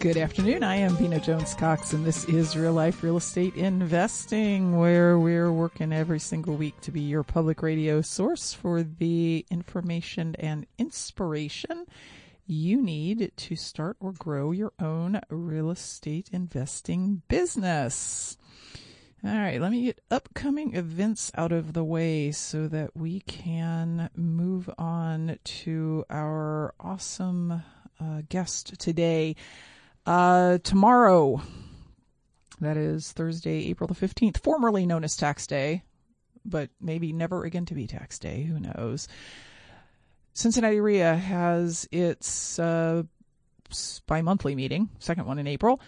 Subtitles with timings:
[0.00, 0.64] Good afternoon.
[0.64, 5.52] I am Vena Jones Cox, and this is Real Life Real Estate Investing, where we're
[5.52, 11.84] working every single week to be your public radio source for the information and inspiration
[12.46, 18.38] you need to start or grow your own real estate investing business.
[19.22, 24.08] All right, let me get upcoming events out of the way so that we can
[24.16, 27.62] move on to our awesome
[28.00, 29.36] uh, guest today.
[30.06, 31.40] Uh, tomorrow,
[32.60, 35.82] that is Thursday, April the 15th, formerly known as Tax Day,
[36.44, 39.08] but maybe never again to be Tax Day, who knows.
[40.32, 43.02] Cincinnati REIA has its uh,
[44.06, 45.80] bi monthly meeting, second one in April.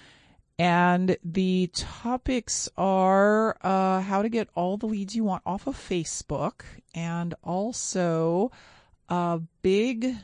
[0.59, 5.77] And the topics are uh, how to get all the leads you want off of
[5.77, 6.63] Facebook
[6.95, 8.53] and also
[9.09, 10.15] uh, big,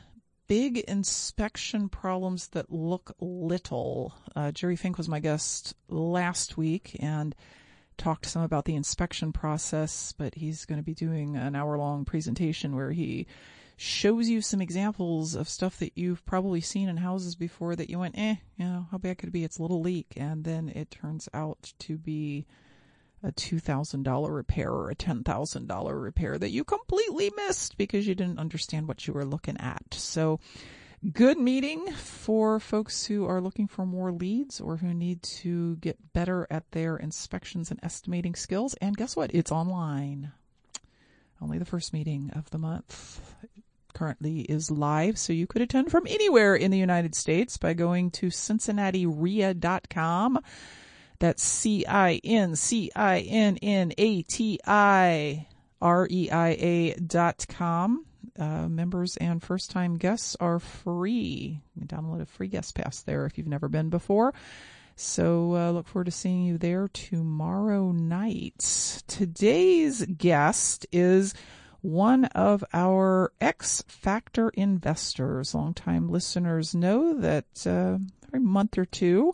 [0.49, 4.13] big inspection problems that look little.
[4.35, 7.35] Uh, Jerry Fink was my guest last week and
[7.97, 12.03] talked some about the inspection process, but he's going to be doing an hour long
[12.03, 13.27] presentation where he
[13.77, 17.99] shows you some examples of stuff that you've probably seen in houses before that you
[17.99, 19.43] went, eh, you know, how bad could it be?
[19.43, 20.13] It's a little leak.
[20.17, 22.47] And then it turns out to be
[23.23, 28.87] a $2,000 repair or a $10,000 repair that you completely missed because you didn't understand
[28.87, 29.93] what you were looking at.
[29.93, 30.39] So,
[31.13, 36.13] good meeting for folks who are looking for more leads or who need to get
[36.13, 38.75] better at their inspections and estimating skills.
[38.81, 39.33] And guess what?
[39.33, 40.31] It's online.
[41.41, 43.21] Only the first meeting of the month
[43.93, 48.11] currently is live, so you could attend from anywhere in the United States by going
[48.11, 50.39] to CincinnatiREIA.com.
[51.19, 55.47] That's C I N C I N N A T I
[55.81, 58.05] R E I A dot com.
[58.37, 61.61] Uh, members and first time guests are free.
[61.75, 64.33] You can download a free guest pass there if you've never been before.
[64.95, 69.03] So uh, look forward to seeing you there tomorrow night.
[69.07, 71.33] Today's guest is
[71.81, 75.55] one of our X Factor investors.
[75.55, 77.97] Longtime listeners know that uh,
[78.27, 79.31] every month or two,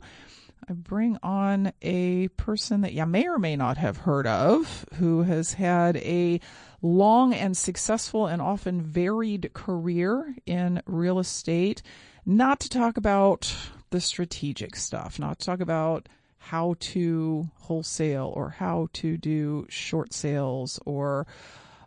[0.68, 5.22] I bring on a person that you may or may not have heard of who
[5.22, 6.40] has had a
[6.82, 11.84] long and successful and often varied career in real estate.
[12.26, 13.56] Not to talk about
[13.92, 20.14] the strategic stuff, not to talk about how to wholesale or how to do short
[20.14, 21.28] sales or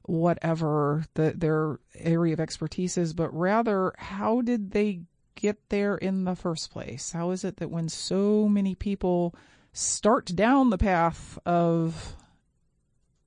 [0.02, 5.00] whatever the, their area of expertise is, but rather how did they
[5.40, 7.12] get there in the first place?
[7.12, 9.34] How is it that when so many people
[9.72, 12.16] start down the path of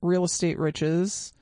[0.00, 1.32] real estate riches,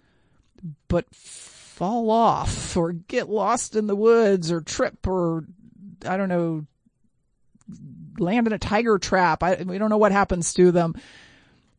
[0.89, 5.45] but fall off or get lost in the woods or trip or
[6.07, 6.67] I don't know,
[8.19, 9.43] land in a tiger trap.
[9.43, 10.95] I, we don't know what happens to them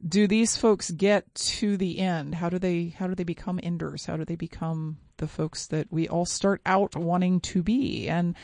[0.06, 2.35] do these folks get to the end?
[2.35, 4.06] How do they how do they become enders?
[4.06, 8.08] How do they become the folks that we all start out wanting to be?
[8.08, 8.35] And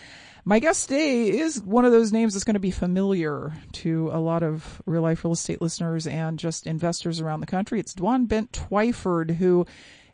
[0.48, 4.18] my guest today is one of those names that's going to be familiar to a
[4.18, 7.82] lot of real life real estate listeners and just investors around the country.
[7.82, 9.66] It's Dwan Bent Twyford who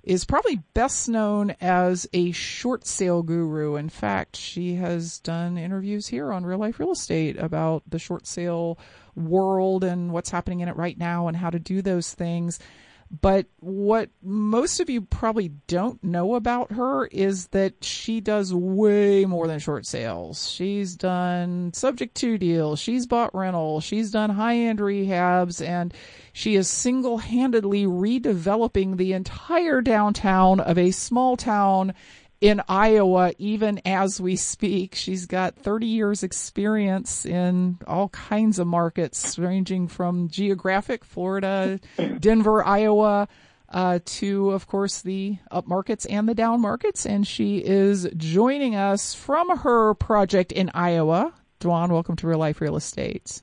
[0.02, 3.76] is probably best known as a short sale guru.
[3.76, 8.26] In fact, she has done interviews here on Real Life Real Estate about the short
[8.26, 8.80] sale
[9.16, 12.58] world and what's happening in it right now and how to do those things.
[13.22, 19.26] But what most of you probably don't know about her is that she does way
[19.26, 20.50] more than short sales.
[20.50, 22.80] She's done subject to deals.
[22.80, 23.82] She's bought rental.
[23.82, 25.94] She's done high end rehabs and
[26.34, 31.94] she is single handedly redeveloping the entire downtown of a small town
[32.44, 34.96] in Iowa even as we speak.
[34.96, 41.80] She's got 30 years experience in all kinds of markets ranging from geographic Florida,
[42.20, 43.30] Denver, Iowa,
[43.70, 47.06] uh, to, of course, the up markets and the down markets.
[47.06, 51.34] And she is joining us from her project in Iowa.
[51.62, 53.42] Dwan, welcome to Real Life Real Estate.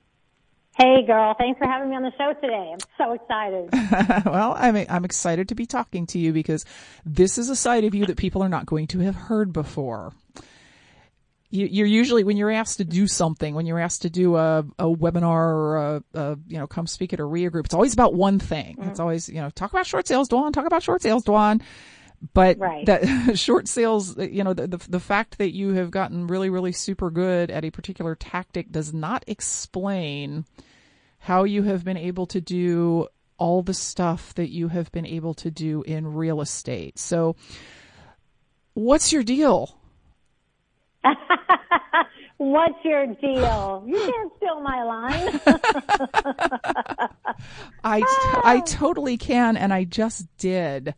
[0.81, 1.35] Hey, girl.
[1.37, 2.73] Thanks for having me on the show today.
[2.73, 3.69] I'm so excited.
[4.25, 6.65] well, I'm, I'm excited to be talking to you because
[7.05, 10.15] this is a side of you that people are not going to have heard before.
[11.51, 14.61] You, are usually when you're asked to do something, when you're asked to do a,
[14.79, 17.93] a webinar or a, a, you know come speak at a REIA group, it's always
[17.93, 18.77] about one thing.
[18.77, 18.89] Mm-hmm.
[18.89, 20.53] It's always you know talk about short sales, Dwan.
[20.53, 21.61] Talk about short sales, Dwan.
[22.33, 22.87] But right.
[22.87, 26.73] that short sales, you know, the, the the fact that you have gotten really really
[26.73, 30.47] super good at a particular tactic does not explain
[31.21, 33.07] how you have been able to do
[33.39, 36.99] all the stuff that you have been able to do in real estate.
[36.99, 37.37] So,
[38.75, 39.77] what's your deal?
[42.37, 43.85] What's your deal?
[43.87, 45.41] You can't steal my line.
[47.85, 48.03] I,
[48.45, 50.95] I totally can, and I just did.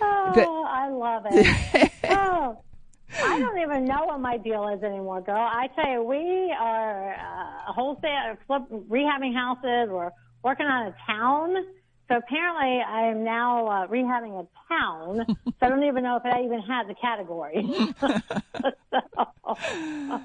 [0.00, 1.92] Oh, the- I love it.
[2.08, 2.58] oh,
[3.20, 5.36] I don't even know what my deal is anymore, girl.
[5.36, 9.88] I tell you, we are uh, wholesale, flip, rehabbing houses.
[9.90, 10.10] We're
[10.42, 11.56] working on a town.
[12.08, 15.24] So apparently, I am now uh, rehabbing a town.
[15.46, 17.66] so I don't even know if it even has a category.
[18.00, 18.20] so,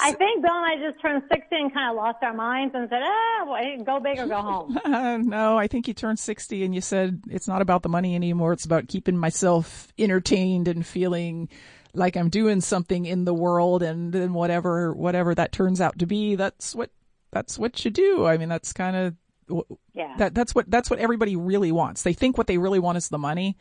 [0.00, 2.88] I think Bill and I just turned 60 and kind of lost our minds and
[2.88, 4.78] said, ah, well, go big or go home.
[4.88, 8.14] Uh, no, I think you turned 60 and you said it's not about the money
[8.14, 8.52] anymore.
[8.52, 11.48] It's about keeping myself entertained and feeling
[11.94, 16.06] like I'm doing something in the world and then whatever, whatever that turns out to
[16.06, 16.90] be, that's what,
[17.30, 18.26] that's what you do.
[18.26, 19.64] I mean, that's kind of,
[19.94, 20.14] yeah.
[20.18, 22.02] that, that's what, that's what everybody really wants.
[22.02, 23.56] They think what they really want is the money,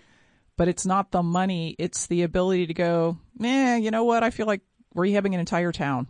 [0.57, 1.75] but it's not the money.
[1.79, 4.23] It's the ability to go, man, you know what?
[4.23, 4.61] I feel like
[4.95, 6.07] rehabbing an entire town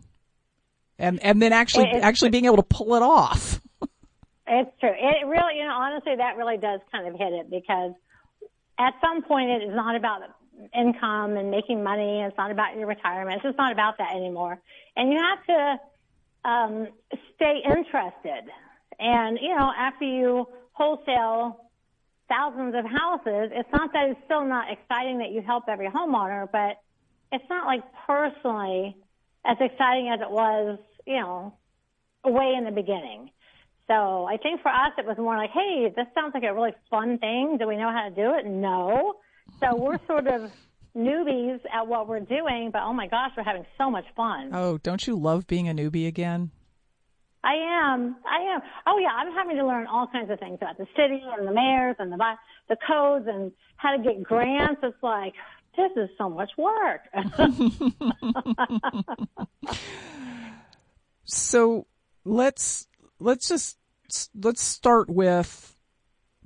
[1.00, 3.62] and, and then actually, actually being able to pull it off.
[4.48, 4.90] it's true.
[4.90, 7.94] It really, you know, honestly, that really does kind of hit it because
[8.80, 10.22] at some point it is not about
[10.76, 12.22] income and making money.
[12.22, 13.38] It's not about your retirement.
[13.38, 14.60] It's just not about that anymore.
[14.96, 16.88] And you have to um,
[17.36, 18.50] stay interested.
[19.00, 21.70] And you know, after you wholesale
[22.30, 26.48] thousands of houses, it's not that it's still not exciting that you help every homeowner,
[26.52, 26.82] but
[27.32, 28.96] it's not like personally
[29.46, 31.54] as exciting as it was, you know,
[32.26, 33.32] way in the beginning.
[33.88, 36.74] So I think for us, it was more like, hey, this sounds like a really
[36.90, 37.58] fun thing.
[37.58, 38.46] Do we know how to do it?
[38.46, 39.16] No.
[39.60, 40.52] So we're sort of
[40.96, 44.52] newbies at what we're doing, but oh my gosh, we're having so much fun.
[44.54, 46.52] Oh, don't you love being a newbie again?
[47.44, 48.18] I am.
[48.26, 48.62] I am.
[48.88, 51.54] Oh yeah, I'm having to learn all kinds of things about the city and the
[51.54, 52.18] mayors and the
[52.68, 54.82] the codes and how to get grants.
[54.84, 55.34] It's like
[55.78, 57.02] this is so much work.
[61.24, 61.88] so
[62.26, 62.88] let's
[63.20, 63.78] let's just
[64.36, 65.77] let's start with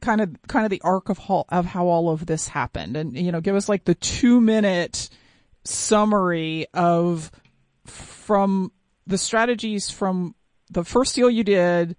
[0.01, 3.15] kind of kind of the arc of how, of how all of this happened and
[3.15, 5.09] you know give us like the 2 minute
[5.63, 7.31] summary of
[7.85, 8.71] from
[9.05, 10.35] the strategies from
[10.69, 11.95] the first deal you did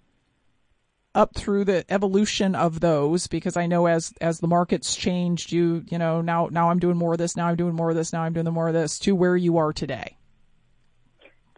[1.15, 5.83] up through the evolution of those because I know as as the markets changed you
[5.89, 8.11] you know now now I'm doing more of this now I'm doing more of this
[8.11, 10.17] now I'm doing more of this to where you are today.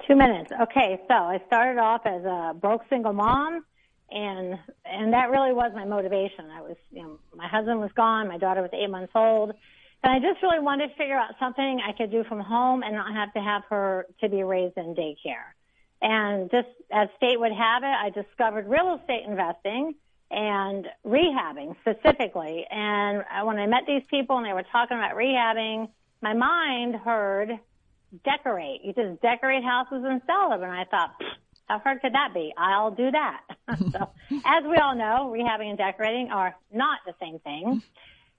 [0.07, 0.51] 2 minutes.
[0.61, 3.65] Okay, so I started off as a broke single mom
[4.11, 6.49] and and that really was my motivation.
[6.51, 9.53] I was, you know, my husband was gone, my daughter was eight months old,
[10.03, 12.95] and I just really wanted to figure out something I could do from home and
[12.95, 15.53] not have to have her to be raised in daycare.
[16.01, 19.95] And just as fate would have it, I discovered real estate investing
[20.29, 22.65] and rehabbing specifically.
[22.69, 25.89] And when I met these people and they were talking about rehabbing,
[26.21, 27.59] my mind heard
[28.23, 28.81] decorate.
[28.83, 30.63] You just decorate houses and sell them.
[30.63, 31.15] And I thought,
[31.67, 32.53] how hard could that be?
[32.57, 33.41] I'll do that.
[33.91, 34.09] so,
[34.45, 37.81] as we all know, rehabbing and decorating are not the same thing.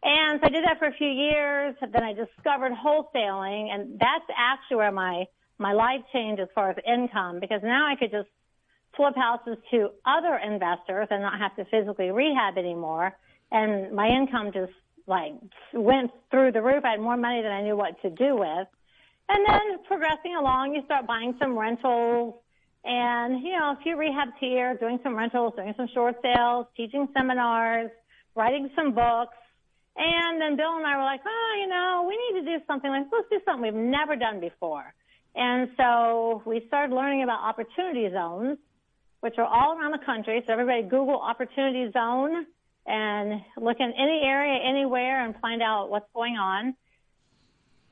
[0.02, 1.74] And so I did that for a few years.
[1.80, 5.24] Then I discovered wholesaling, and that's actually where my
[5.58, 8.28] my life changed as far as income because now I could just
[8.94, 13.16] flip houses to other investors and not have to physically rehab anymore.
[13.50, 14.72] And my income just
[15.06, 15.32] like
[15.72, 16.84] went through the roof.
[16.84, 18.68] I had more money than I knew what to do with.
[19.28, 22.34] And then progressing along, you start buying some rentals
[22.86, 27.08] and, you know, a few rehabs here, doing some rentals, doing some short sales, teaching
[27.16, 27.90] seminars,
[28.36, 29.36] writing some books.
[29.96, 32.88] And then Bill and I were like, oh, you know, we need to do something
[32.88, 34.94] like, let's do something we've never done before.
[35.34, 38.58] And so we started learning about opportunity zones,
[39.20, 40.44] which are all around the country.
[40.46, 42.46] So everybody Google opportunity zone
[42.86, 46.76] and look in any area, anywhere and find out what's going on.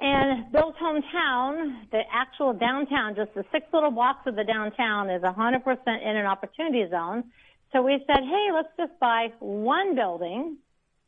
[0.00, 5.22] And Bill's hometown, the actual downtown, just the six little blocks of the downtown is
[5.22, 7.24] 100% in an opportunity zone.
[7.72, 10.56] So we said, hey, let's just buy one building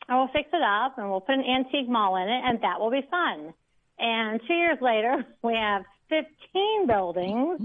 [0.09, 2.81] and we'll fix it up and we'll put an antique mall in it and that
[2.81, 3.53] will be fun.
[3.99, 7.61] And two years later, we have 15 buildings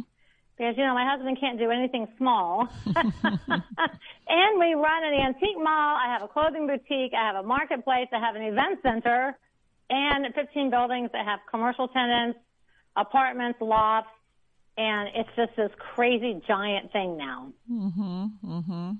[0.57, 2.67] because, you know, my husband can't do anything small.
[2.85, 5.97] and we run an antique mall.
[5.97, 7.13] I have a clothing boutique.
[7.13, 8.07] I have a marketplace.
[8.11, 9.37] I have an event center
[9.91, 12.39] and 15 buildings that have commercial tenants,
[12.95, 14.09] apartments, lofts,
[14.77, 17.51] and it's just this crazy giant thing now.
[17.69, 18.25] Mm-hmm.
[18.45, 18.91] Mm-hmm.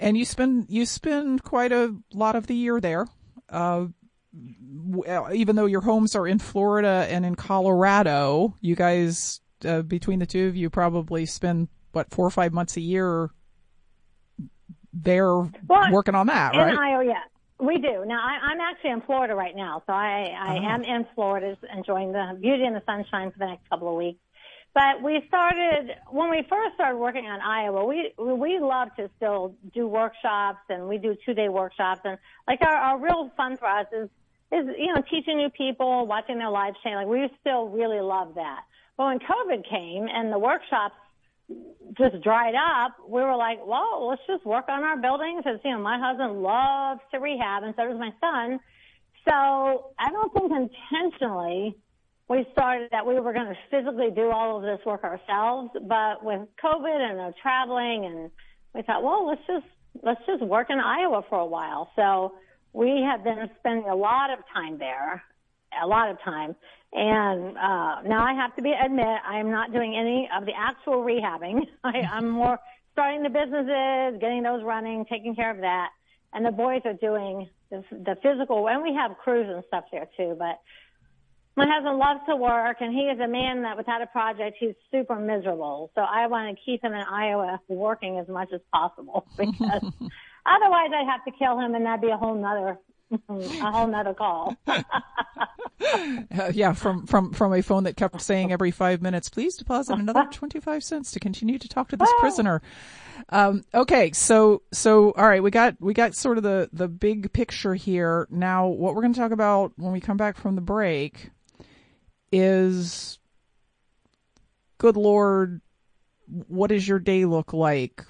[0.00, 3.06] And you spend you spend quite a lot of the year there.
[3.48, 3.86] Uh,
[5.32, 10.26] even though your homes are in Florida and in Colorado, you guys uh, between the
[10.26, 13.30] two of you probably spend what four or five months a year
[14.92, 16.72] there well, working on that, right?
[16.72, 17.22] In Iowa, yeah.
[17.60, 18.04] We do.
[18.06, 20.64] Now, I, I'm actually in Florida right now, so I, I oh.
[20.64, 24.20] am in Florida enjoying the beauty and the sunshine for the next couple of weeks.
[24.74, 27.84] But we started when we first started working on Iowa.
[27.84, 32.02] We we love to still do workshops, and we do two day workshops.
[32.04, 34.08] And like our, our real fun for us is
[34.52, 36.94] is you know teaching new people, watching their lives change.
[36.94, 38.60] Like we still really love that.
[38.96, 40.94] But when COVID came and the workshops
[41.96, 45.42] just dried up, we were like, well, let's just work on our buildings.
[45.44, 48.60] Because, you know, my husband loves to rehab and so does my son.
[49.28, 51.76] So I don't think intentionally
[52.28, 55.70] we started that we were going to physically do all of this work ourselves.
[55.74, 58.30] But with COVID and the traveling and
[58.74, 59.66] we thought, well, let's just,
[60.02, 61.90] let's just work in Iowa for a while.
[61.96, 62.34] So
[62.72, 65.22] we have been spending a lot of time there,
[65.82, 66.54] a lot of time.
[66.92, 70.52] And uh, now I have to be admit I am not doing any of the
[70.56, 71.66] actual rehabbing.
[71.84, 72.58] I, I'm more
[72.92, 75.90] starting the businesses, getting those running, taking care of that,
[76.32, 78.68] and the boys are doing the, the physical.
[78.68, 80.34] And we have crews and stuff there too.
[80.38, 80.58] But
[81.56, 84.74] my husband loves to work, and he is a man that without a project he's
[84.90, 85.90] super miserable.
[85.94, 89.82] So I want to keep him in Iowa working as much as possible because
[90.46, 92.78] otherwise I'd have to kill him, and that'd be a whole nother
[93.10, 94.56] a whole nother call.
[94.66, 94.82] uh,
[96.52, 100.24] yeah, from from from a phone that kept saying every five minutes, please deposit another
[100.32, 102.62] twenty five cents to continue to talk to this prisoner.
[103.30, 107.32] Um, okay, so so all right, we got we got sort of the the big
[107.32, 108.26] picture here.
[108.30, 111.30] Now, what we're going to talk about when we come back from the break
[112.32, 113.18] is,
[114.78, 115.60] good lord,
[116.26, 118.04] what does your day look like?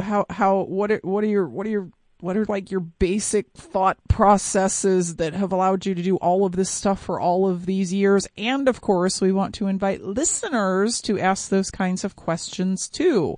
[0.00, 3.50] How how what are, what are your what are your what are like your basic
[3.52, 7.66] thought processes that have allowed you to do all of this stuff for all of
[7.66, 8.26] these years?
[8.36, 13.36] And of course, we want to invite listeners to ask those kinds of questions too.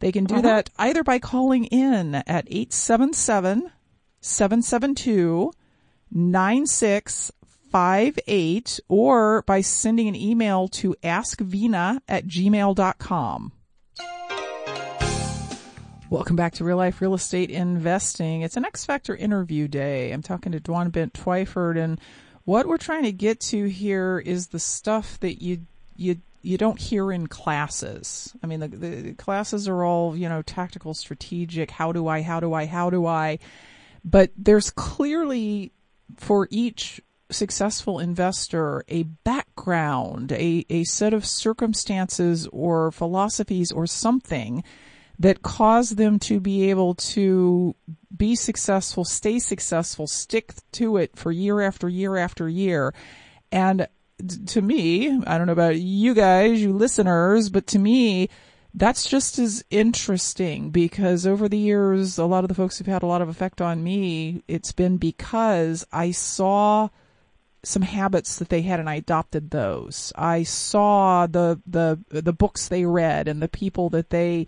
[0.00, 0.42] They can do uh-huh.
[0.42, 3.70] that either by calling in at 877
[4.20, 5.52] 772
[6.10, 13.52] 9658 or by sending an email to askvena at gmail.com.
[16.10, 18.40] Welcome back to Real Life Real Estate Investing.
[18.40, 20.10] It's an X Factor interview day.
[20.10, 22.00] I'm talking to Dwan Bent Twyford, and
[22.46, 26.80] what we're trying to get to here is the stuff that you you you don't
[26.80, 28.34] hear in classes.
[28.42, 31.70] I mean, the, the classes are all you know tactical, strategic.
[31.72, 32.22] How do I?
[32.22, 32.64] How do I?
[32.64, 33.38] How do I?
[34.02, 35.72] But there's clearly
[36.16, 44.64] for each successful investor a background, a, a set of circumstances or philosophies or something
[45.18, 47.74] that cause them to be able to
[48.16, 52.94] be successful, stay successful, stick to it for year after year after year.
[53.50, 53.88] And
[54.46, 58.28] to me, I don't know about you guys, you listeners, but to me,
[58.74, 63.02] that's just as interesting because over the years, a lot of the folks who've had
[63.02, 66.88] a lot of effect on me, it's been because I saw
[67.64, 70.12] some habits that they had and I adopted those.
[70.16, 74.46] I saw the, the, the books they read and the people that they,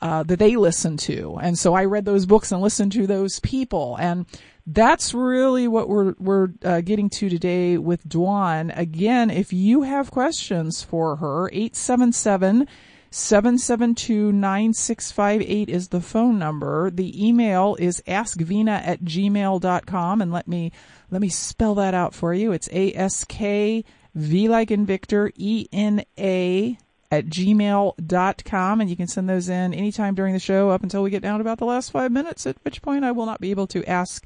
[0.00, 1.38] uh, that they listen to.
[1.42, 3.96] And so I read those books and listened to those people.
[3.98, 4.26] And
[4.66, 8.76] that's really what we're, we're uh, getting to today with Dwan.
[8.76, 12.66] Again, if you have questions for her, 877
[13.10, 16.90] 772 9658 is the phone number.
[16.90, 20.72] The email is askvena at gmail.com and let me,
[21.10, 22.52] let me spell that out for you.
[22.52, 23.84] It's A-S-K
[24.14, 26.78] V like in Victor, E-N-A
[27.10, 31.10] at gmail.com and you can send those in anytime during the show up until we
[31.10, 33.50] get down to about the last five minutes, at which point I will not be
[33.50, 34.24] able to ask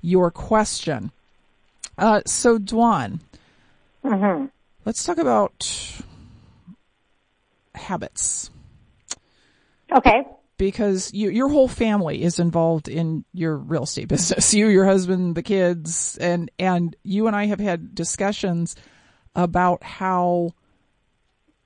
[0.00, 1.12] your question.
[1.98, 3.20] Uh, so Dwan,
[4.04, 4.46] mm-hmm.
[4.84, 6.02] let's talk about
[7.74, 8.50] habits.
[9.94, 10.24] Okay.
[10.58, 14.52] because you, your whole family is involved in your real estate business.
[14.54, 18.74] You, your husband, the kids, and and you and I have had discussions
[19.34, 20.50] about how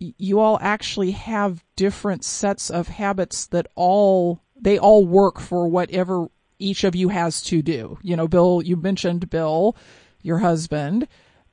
[0.01, 6.29] you all actually have different sets of habits that all they all work for whatever
[6.59, 7.99] each of you has to do.
[8.03, 9.77] You know, Bill, you mentioned Bill,
[10.23, 11.07] your husband.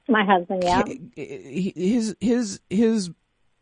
[0.07, 0.83] My husband, yeah.
[1.15, 3.09] His his his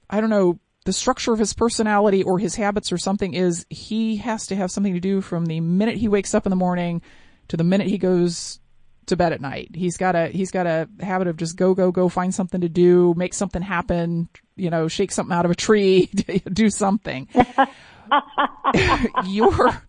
[0.10, 4.18] I don't know, the structure of his personality or his habits or something is he
[4.18, 7.02] has to have something to do from the minute he wakes up in the morning
[7.48, 8.60] to the minute he goes
[9.08, 9.72] to bed at night.
[9.74, 12.70] He's got a he's got a habit of just go go go find something to
[12.70, 16.08] do, make something happen, you know, shake something out of a tree,
[16.54, 17.28] do something.
[19.26, 19.82] your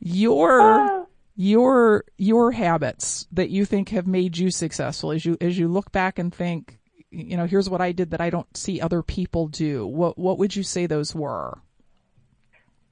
[0.00, 5.68] your your your habits that you think have made you successful as you as you
[5.68, 6.78] look back and think,
[7.10, 9.86] you know, here's what I did that I don't see other people do.
[9.86, 11.58] What what would you say those were?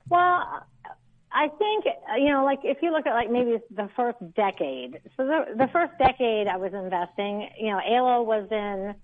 [0.09, 0.66] Well,
[1.35, 1.85] I think
[2.17, 5.00] you know, like if you look at like maybe the first decade.
[5.17, 8.95] So the the first decade I was investing, you know, Ayla was in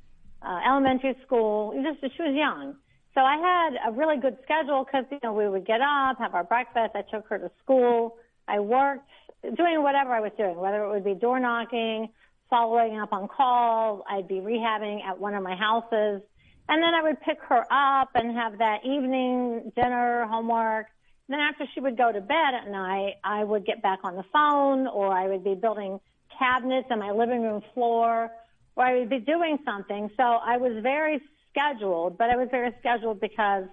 [0.41, 1.75] uh, elementary school.
[1.83, 2.77] Just she was young,
[3.15, 6.35] so I had a really good schedule because you know we would get up, have
[6.37, 6.95] our breakfast.
[6.95, 8.17] I took her to school.
[8.47, 9.11] I worked,
[9.43, 12.11] doing whatever I was doing, whether it would be door knocking,
[12.49, 14.05] following up on calls.
[14.09, 16.23] I'd be rehabbing at one of my houses,
[16.69, 20.87] and then I would pick her up and have that evening dinner, homework
[21.33, 24.25] then after she would go to bed at night, I would get back on the
[24.33, 26.01] phone or I would be building
[26.39, 28.31] cabinets on my living room floor
[28.77, 30.11] or I would be doing something.
[30.17, 31.21] So I was very
[31.51, 33.65] scheduled, but I was very scheduled because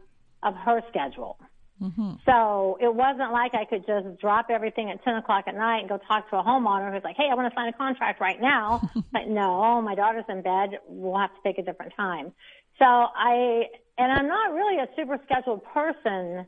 [0.43, 1.39] of her schedule.
[1.81, 2.13] Mm-hmm.
[2.25, 5.89] So it wasn't like I could just drop everything at 10 o'clock at night and
[5.89, 8.41] go talk to a homeowner who's like, hey, I want to sign a contract right
[8.41, 8.89] now.
[9.13, 10.79] like, no, my daughter's in bed.
[10.87, 12.33] We'll have to take a different time.
[12.79, 13.63] So I,
[13.97, 16.47] and I'm not really a super scheduled person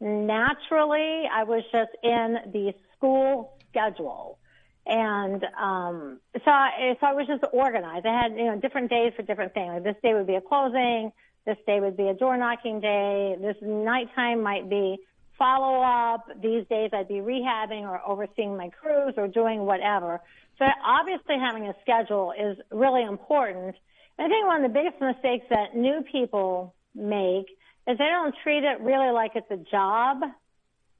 [0.00, 4.38] naturally I was just in the school schedule.
[4.86, 8.06] And um, so, I, so I was just organized.
[8.06, 9.68] I had you know different days for different things.
[9.74, 11.12] Like this day would be a closing.
[11.44, 13.36] This day would be a door knocking day.
[13.40, 14.98] This nighttime might be
[15.38, 16.26] follow up.
[16.42, 20.20] These days I'd be rehabbing or overseeing my crews or doing whatever.
[20.58, 23.76] So obviously having a schedule is really important.
[24.18, 27.46] And I think one of the biggest mistakes that new people make
[27.88, 30.20] is they don't treat it really like it's a job.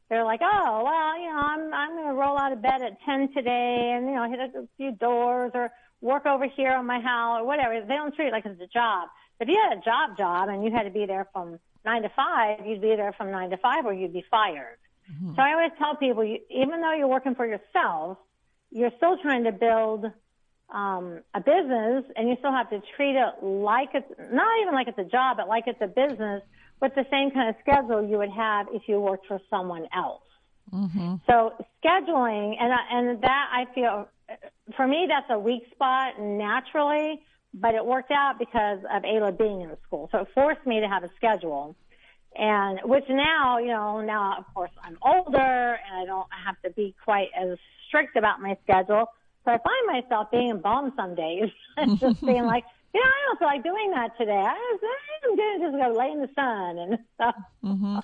[0.09, 2.97] They're like, oh, well, you know, I'm I'm going to roll out of bed at
[3.05, 5.71] 10 today and you know hit a few doors or
[6.01, 7.79] work over here on my house or whatever.
[7.81, 9.09] They don't treat it like it's a job.
[9.39, 12.09] If you had a job job and you had to be there from nine to
[12.17, 14.79] five, you'd be there from nine to five or you'd be fired.
[15.13, 15.35] Mm-hmm.
[15.35, 18.19] So I always tell people, you, even though you're working for yourself,
[18.71, 20.07] you're still trying to build
[20.71, 24.89] um, a business and you still have to treat it like it's not even like
[24.89, 26.43] it's a job, but like it's a business
[26.81, 30.23] with the same kind of schedule you would have if you worked for someone else.
[30.73, 31.17] Mm-hmm.
[31.29, 34.09] So scheduling, and and that I feel,
[34.77, 37.21] for me, that's a weak spot naturally,
[37.55, 40.09] but it worked out because of Ayla being in school.
[40.13, 41.75] So it forced me to have a schedule,
[42.37, 46.71] and which now, you know, now of course I'm older and I don't have to
[46.71, 49.07] be quite as strict about my schedule.
[49.45, 51.51] So I find myself being bummed some days,
[51.99, 54.33] just being like, you know, I don't feel like doing that today.
[54.33, 54.81] I was,
[55.25, 57.35] I'm going to just go lay in the sun and stuff.
[57.65, 57.99] Mm-hmm.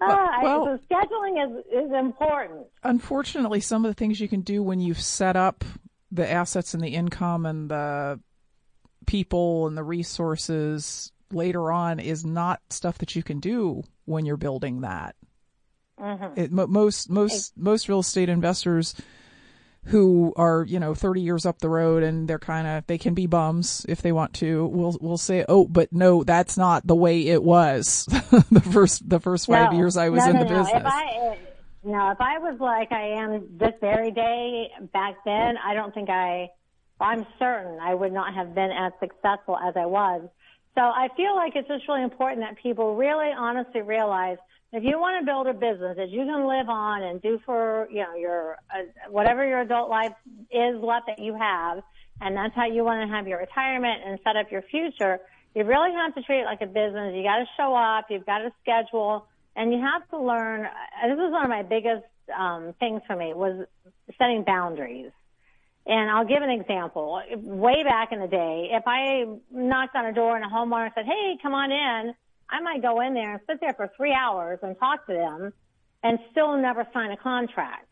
[0.00, 2.66] Uh, well, so scheduling is, is important.
[2.82, 5.64] Unfortunately, some of the things you can do when you've set up
[6.12, 8.20] the assets and the income and the
[9.06, 14.36] people and the resources later on is not stuff that you can do when you're
[14.36, 15.16] building that.
[15.98, 16.38] Mm-hmm.
[16.38, 18.94] It, most most most real estate investors
[19.86, 23.14] who are, you know, 30 years up the road and they're kind of, they can
[23.14, 24.66] be bums if they want to.
[24.66, 28.04] We'll, we'll say, oh, but no, that's not the way it was
[28.50, 30.70] the first, the first five no, years I was no, in no, the business.
[30.74, 31.38] If I,
[31.84, 36.10] no, if I was like I am this very day back then, I don't think
[36.10, 36.50] I,
[37.00, 40.28] I'm certain I would not have been as successful as I was.
[40.74, 44.38] So I feel like it's just really important that people really honestly realize
[44.72, 47.88] if you want to build a business that you can live on and do for
[47.90, 50.12] you know your uh, whatever your adult life
[50.50, 51.82] is left that you have,
[52.20, 55.20] and that's how you want to have your retirement and set up your future,
[55.54, 57.14] you really have to treat it like a business.
[57.14, 58.06] You got to show up.
[58.10, 60.66] You've got to schedule, and you have to learn.
[60.66, 62.04] Uh, this is one of my biggest
[62.36, 63.66] um, things for me was
[64.18, 65.12] setting boundaries.
[65.86, 67.22] And I'll give an example.
[67.32, 71.06] Way back in the day, if I knocked on a door and a homeowner said,
[71.06, 72.14] "Hey, come on in,"
[72.50, 75.52] I might go in there and sit there for three hours and talk to them
[76.02, 77.90] and still never sign a contract.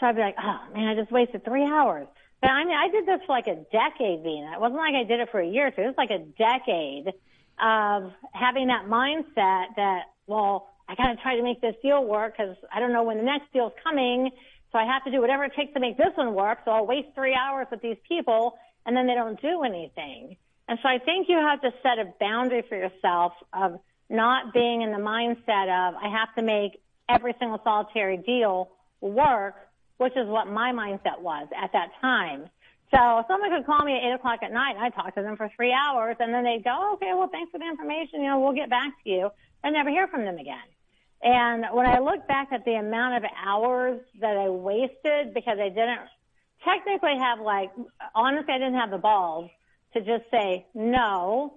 [0.00, 2.06] So I'd be like, oh man, I just wasted three hours.
[2.40, 4.52] But I mean, I did this for like a decade, Vena.
[4.54, 5.82] It wasn't like I did it for a year or two.
[5.82, 7.12] It was like a decade
[7.60, 12.36] of having that mindset that, well, I got to try to make this deal work
[12.38, 14.30] because I don't know when the next deal's coming.
[14.70, 16.58] So I have to do whatever it takes to make this one work.
[16.64, 20.36] So I'll waste three hours with these people and then they don't do anything.
[20.68, 24.82] And so I think you have to set a boundary for yourself of not being
[24.82, 29.54] in the mindset of I have to make every single solitary deal work,
[29.96, 32.50] which is what my mindset was at that time.
[32.94, 35.36] So someone could call me at eight o'clock at night and I'd talk to them
[35.36, 38.20] for three hours and then they'd go, okay, well, thanks for the information.
[38.20, 39.30] You know, we'll get back to you.
[39.64, 40.68] and never hear from them again.
[41.22, 45.68] And when I look back at the amount of hours that I wasted because I
[45.68, 46.00] didn't
[46.64, 47.70] technically have like,
[48.14, 49.50] honestly, I didn't have the balls
[49.94, 51.54] to just say, no,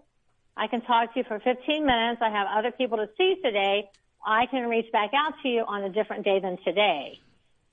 [0.56, 2.22] I can talk to you for 15 minutes.
[2.22, 3.90] I have other people to see today.
[4.26, 7.20] I can reach back out to you on a different day than today.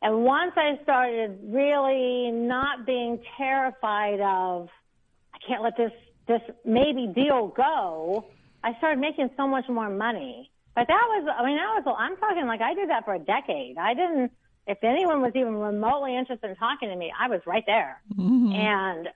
[0.00, 4.68] And once I started really not being terrified of,
[5.34, 5.92] I can't let this,
[6.26, 8.26] this maybe deal go,
[8.62, 10.50] I started making so much more money.
[10.74, 13.18] But that was, I mean, that was, I'm talking like I did that for a
[13.18, 13.76] decade.
[13.76, 14.30] I didn't,
[14.68, 18.00] if anyone was even remotely interested in talking to me, I was right there.
[18.16, 18.52] Mm-hmm.
[18.52, 19.08] And,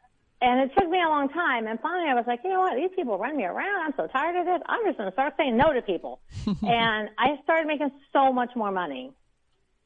[0.42, 1.68] and it took me a long time.
[1.68, 2.74] And finally I was like, you know what?
[2.76, 3.86] These people run me around.
[3.86, 4.60] I'm so tired of this.
[4.66, 6.20] I'm just going to start saying no to people.
[6.46, 9.12] and I started making so much more money.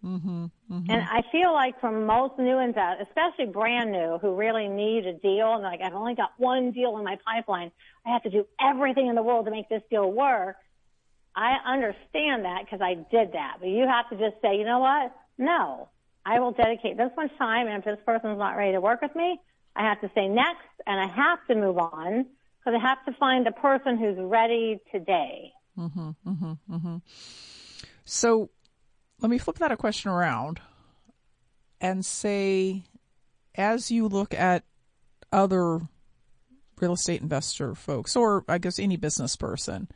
[0.02, 0.90] Mm-hmm, mm-hmm.
[0.90, 5.12] And I feel like for most new investors, especially brand new, who really need a
[5.12, 7.70] deal, and like I've only got one deal in my pipeline,
[8.06, 10.56] I have to do everything in the world to make this deal work.
[11.34, 14.78] I understand that because I did that, but you have to just say, you know
[14.78, 15.14] what?
[15.38, 15.88] No,
[16.24, 19.14] I will dedicate this much time, and if this person's not ready to work with
[19.16, 19.40] me,
[19.76, 22.26] I have to say next, and I have to move on
[22.58, 25.52] because I have to find the person who's ready today.
[25.78, 26.96] Mm-hmm, mm-hmm, mm-hmm.
[28.04, 28.50] So
[29.20, 30.60] let me flip that a question around
[31.80, 32.84] and say,
[33.54, 34.64] as you look at
[35.32, 35.80] other
[36.80, 39.88] real estate investor folks, or I guess any business person,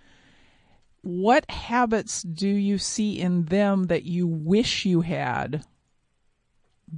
[1.03, 5.65] what habits do you see in them that you wish you had,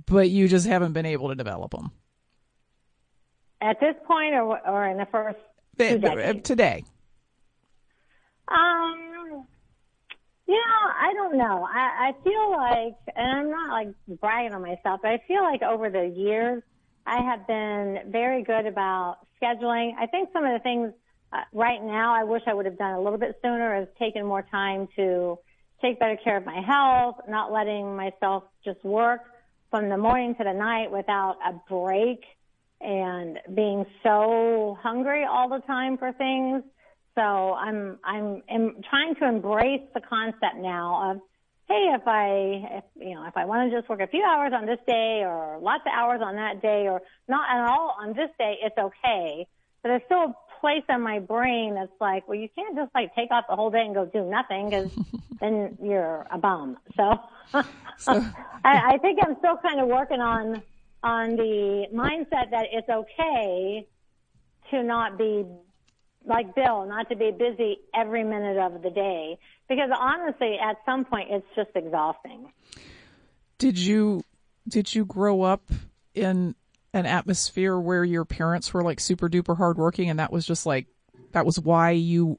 [0.07, 1.93] but you just haven't been able to develop them?
[3.63, 5.39] At this point, or, or in the first
[6.43, 6.85] today?
[8.49, 9.47] Um,
[10.49, 11.69] you know, I don't know.
[11.73, 15.63] I, I feel like, and I'm not like bragging on myself, but I feel like
[15.63, 16.65] over the years,
[17.07, 19.93] I have been very good about scheduling.
[19.99, 20.93] I think some of the things
[21.33, 24.27] uh, right now I wish I would have done a little bit sooner is taken
[24.27, 25.39] more time to
[25.81, 29.21] take better care of my health, not letting myself just work
[29.71, 32.25] from the morning to the night without a break
[32.83, 36.63] and being so hungry all the time for things.
[37.15, 41.21] So I'm, I'm, I'm trying to embrace the concept now of,
[41.69, 44.53] hey, if I, if, you know, if I want to just work a few hours
[44.55, 48.09] on this day or lots of hours on that day or not at all on
[48.09, 49.47] this day, it's okay.
[49.83, 53.15] But there's still a place in my brain that's like, well, you can't just like
[53.15, 54.91] take off the whole day and go do nothing because
[55.41, 56.79] then you're a bum.
[56.97, 57.19] So,
[57.99, 58.25] so
[58.65, 60.63] I, I think I'm still kind of working on,
[61.03, 63.87] on the mindset that it's okay
[64.71, 65.45] to not be
[66.25, 69.39] like Bill, not to be busy every minute of the day.
[69.69, 72.53] Because honestly, at some point, it's just exhausting.
[73.59, 74.23] Did you
[74.69, 75.63] did you grow up
[76.15, 76.55] in
[76.95, 80.87] an atmosphere where your parents were like super duper hardworking, and that was just like
[81.33, 82.39] that was why you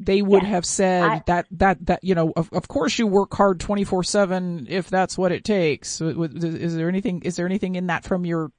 [0.00, 0.50] they would yes.
[0.50, 4.66] have said I, that that that you know of, of course you work hard 24/7
[4.68, 8.50] if that's what it takes is there anything is there anything in that from your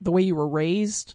[0.00, 1.14] the way you were raised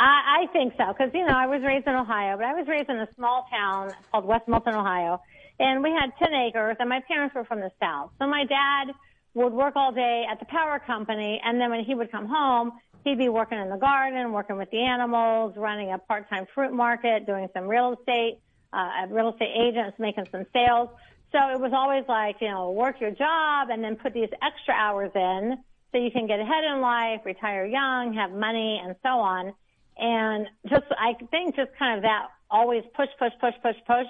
[0.00, 2.66] I, I think so, because you know I was raised in Ohio, but I was
[2.66, 5.20] raised in a small town called West Milton, Ohio,
[5.58, 8.10] and we had ten acres, and my parents were from the south.
[8.18, 8.94] So my dad
[9.34, 12.72] would work all day at the power company, and then when he would come home,
[13.04, 17.26] he'd be working in the garden, working with the animals, running a part-time fruit market,
[17.26, 18.38] doing some real estate,
[18.72, 20.88] uh, real estate agents, making some sales.
[21.32, 24.74] So it was always like, you know, work your job and then put these extra
[24.74, 25.58] hours in
[25.92, 29.52] so you can get ahead in life, retire young, have money, and so on.
[29.96, 34.06] And just, I think just kind of that always push, push, push, push, push,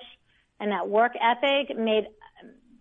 [0.61, 2.07] and that work ethic made,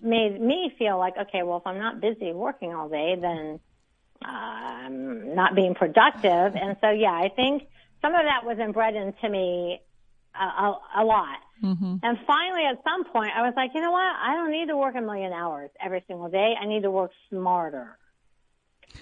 [0.02, 3.60] made me feel like, okay, well, if I'm not busy working all day, then
[4.22, 6.56] I'm not being productive.
[6.56, 7.64] And so, yeah, I think
[8.02, 9.82] some of that was inbred into me
[10.40, 11.38] a, a, a lot.
[11.64, 11.96] Mm-hmm.
[12.04, 14.02] And finally, at some point, I was like, you know what?
[14.02, 16.54] I don't need to work a million hours every single day.
[16.60, 17.98] I need to work smarter.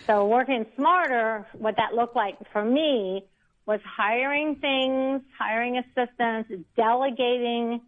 [0.05, 3.23] So working smarter, what that looked like for me
[3.65, 7.81] was hiring things, hiring assistants, delegating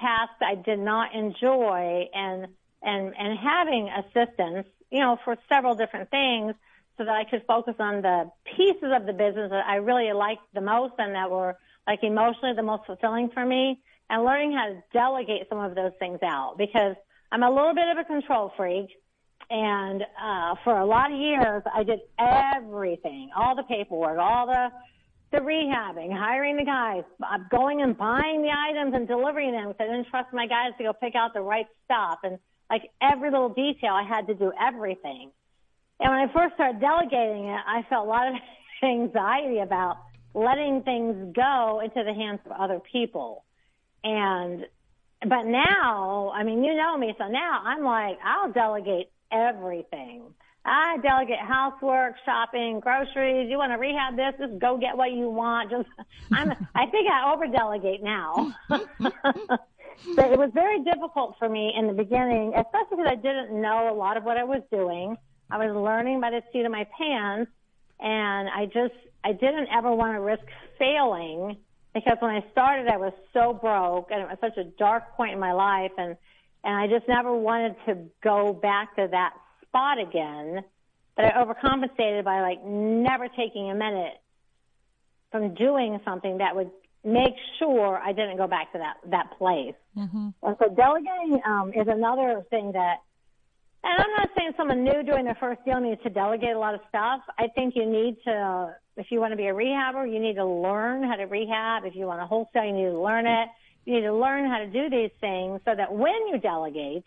[0.00, 2.48] tasks I did not enjoy and,
[2.82, 6.54] and, and having assistants, you know, for several different things
[6.98, 10.42] so that I could focus on the pieces of the business that I really liked
[10.52, 14.66] the most and that were like emotionally the most fulfilling for me and learning how
[14.66, 16.96] to delegate some of those things out because
[17.32, 18.88] I'm a little bit of a control freak.
[19.50, 24.70] And, uh, for a lot of years, I did everything, all the paperwork, all the,
[25.32, 29.88] the rehabbing, hiring the guys, uh, going and buying the items and delivering them because
[29.90, 32.20] I didn't trust my guys to go pick out the right stuff.
[32.22, 32.38] And
[32.70, 35.30] like every little detail, I had to do everything.
[36.00, 38.34] And when I first started delegating it, I felt a lot of
[38.82, 39.98] anxiety about
[40.34, 43.44] letting things go into the hands of other people.
[44.02, 44.66] And,
[45.20, 50.34] but now, I mean, you know me, so now I'm like, I'll delegate everything.
[50.66, 53.50] I delegate housework, shopping, groceries.
[53.50, 54.32] You want to rehab this?
[54.38, 55.70] Just go get what you want.
[55.70, 55.88] Just,
[56.32, 58.54] I'm, I think I over delegate now.
[58.68, 63.92] but it was very difficult for me in the beginning, especially because I didn't know
[63.92, 65.16] a lot of what I was doing.
[65.50, 67.50] I was learning by the seat of my pants
[68.00, 68.94] and I just,
[69.24, 70.44] I didn't ever want to risk
[70.78, 71.56] failing
[71.94, 75.32] because when I started, I was so broke and it was such a dark point
[75.32, 76.16] in my life and,
[76.62, 79.32] and I just never wanted to go back to that
[79.62, 80.62] spot again.
[81.16, 84.20] But I overcompensated by like never taking a minute
[85.30, 86.70] from doing something that would
[87.04, 89.74] make sure I didn't go back to that, that place.
[89.96, 90.28] Mm-hmm.
[90.42, 92.98] And so delegating, um, is another thing that
[93.84, 96.74] and I'm not saying someone new doing their first deal needs to delegate a lot
[96.74, 97.20] of stuff.
[97.38, 100.44] I think you need to, if you want to be a rehabber, you need to
[100.44, 101.84] learn how to rehab.
[101.84, 103.48] If you want to wholesale, you need to learn it.
[103.84, 107.04] You need to learn how to do these things so that when you delegate,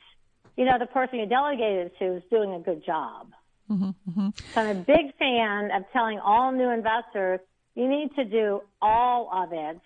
[0.56, 3.32] you know, the person you delegated to is doing a good job.
[3.70, 4.30] Mm-hmm, mm-hmm.
[4.54, 7.40] So I'm a big fan of telling all new investors,
[7.76, 9.80] you need to do all of it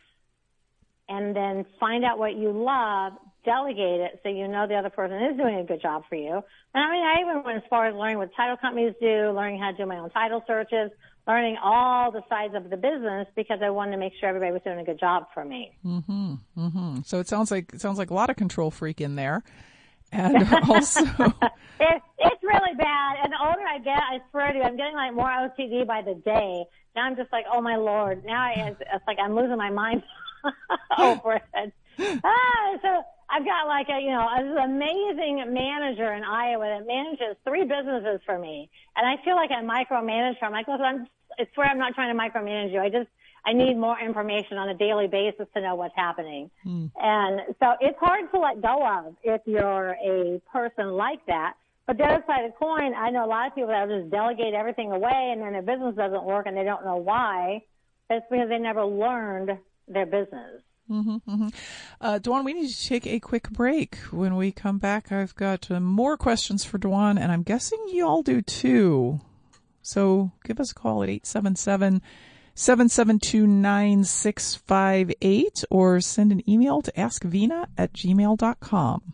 [1.10, 5.18] and then find out what you love, delegate it so you know the other person
[5.24, 6.42] is doing a good job for you.
[6.74, 9.60] And I mean, I even went as far as learning what title companies do, learning
[9.60, 10.92] how to do my own title searches,
[11.28, 14.62] learning all the sides of the business because I wanted to make sure everybody was
[14.64, 15.72] doing a good job for me.
[15.86, 16.34] Mm-hmm.
[16.58, 16.98] Mm-hmm.
[17.06, 19.44] So it sounds like it sounds like a lot of control freak in there.
[20.12, 20.36] And
[20.70, 21.02] also,
[21.80, 23.18] it, it's really bad.
[23.24, 26.02] And the older I get, I swear to you, I'm getting like more OCD by
[26.02, 26.66] the day.
[26.96, 28.26] Now I'm just like, oh my lord.
[28.26, 30.04] Now I, it's, it's like I'm losing my mind
[30.98, 31.74] over it.
[32.24, 37.38] Ah, so I've got like a, you know, an amazing manager in Iowa that manages
[37.46, 38.70] three businesses for me.
[38.96, 40.48] And I feel like I micromanage her.
[40.48, 41.08] I'm like, listen, I'm,
[41.40, 42.80] I swear I'm not trying to micromanage you.
[42.80, 43.08] I just,
[43.46, 46.52] I need more information on a daily basis to know what's happening.
[46.66, 46.92] Mm.
[47.02, 51.54] And so it's hard to let go of if you're a person like that.
[51.88, 54.12] But the other side of the coin, I know a lot of people that just
[54.12, 57.64] delegate everything away and then their business doesn't work and they don't know why.
[58.10, 60.62] It's because they never learned their business.
[60.92, 61.48] Mm-hmm, mm-hmm.
[62.02, 63.96] Uh, Dwan, we need to take a quick break.
[64.12, 68.06] When we come back, I've got uh, more questions for Dwan, and I'm guessing you
[68.06, 69.22] all do too.
[69.82, 72.02] So give us a call at 877
[72.54, 79.14] 772 9658 or send an email to askvena at gmail.com.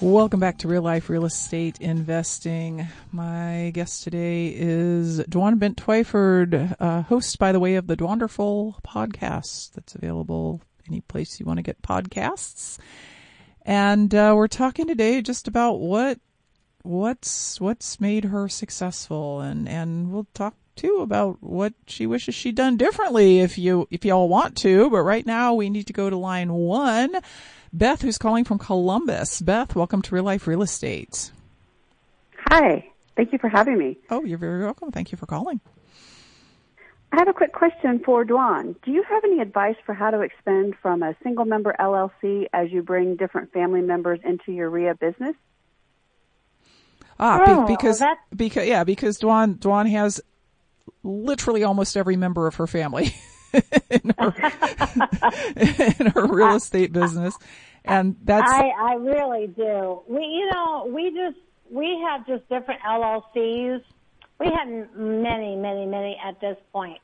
[0.00, 2.86] Welcome back to Real Life Real Estate Investing.
[3.12, 8.82] My guest today is Dwan Bent Twyford, uh, host, by the way, of the Dwanderful
[8.82, 12.78] podcast that's available any place you want to get podcasts.
[13.62, 16.18] And uh, we're talking today just about what
[16.82, 22.56] what's what's made her successful, and and we'll talk too about what she wishes she'd
[22.56, 24.90] done differently if you if y'all want to.
[24.90, 27.14] But right now we need to go to line one.
[27.74, 29.40] Beth, who's calling from Columbus.
[29.40, 31.32] Beth, welcome to Real Life Real Estate.
[32.48, 32.88] Hi.
[33.16, 33.98] Thank you for having me.
[34.10, 34.92] Oh, you're very welcome.
[34.92, 35.60] Thank you for calling.
[37.10, 38.76] I have a quick question for Dwan.
[38.84, 42.70] Do you have any advice for how to expand from a single member LLC as
[42.70, 45.34] you bring different family members into your REIA business?
[47.18, 50.20] Ah, oh, be- because well because yeah, because Dwan Dwan has
[51.02, 53.14] literally almost every member of her family.
[53.90, 54.34] in her,
[56.00, 57.36] in her real estate business.
[57.84, 60.02] And that's I, I really do.
[60.08, 61.38] We you know, we just
[61.70, 63.82] we have just different LLCs.
[64.40, 66.98] We have many, many, many at this point.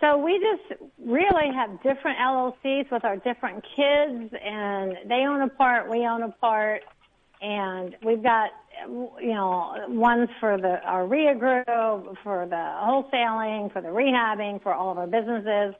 [0.00, 5.48] So we just really have different LLCs with our different kids and they own a
[5.48, 6.82] part, we own a part,
[7.40, 8.50] and we've got,
[8.86, 11.66] you know, ones for the, our REIA group,
[12.22, 15.74] for the wholesaling, for the rehabbing, for all of our businesses.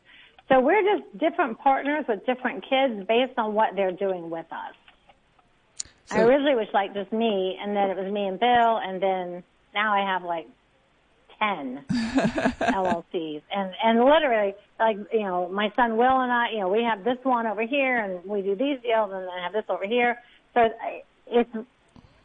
[0.48, 4.74] So we're just different partners with different kids based on what they're doing with us.
[6.06, 9.02] So, I originally was like just me, and then it was me and Bill, and
[9.02, 9.42] then
[9.74, 10.48] now I have like
[11.38, 16.68] ten LLCs, and and literally like you know my son Will and I, you know
[16.68, 19.52] we have this one over here, and we do these deals, and then I have
[19.52, 20.18] this over here.
[20.54, 20.70] So
[21.30, 21.50] it's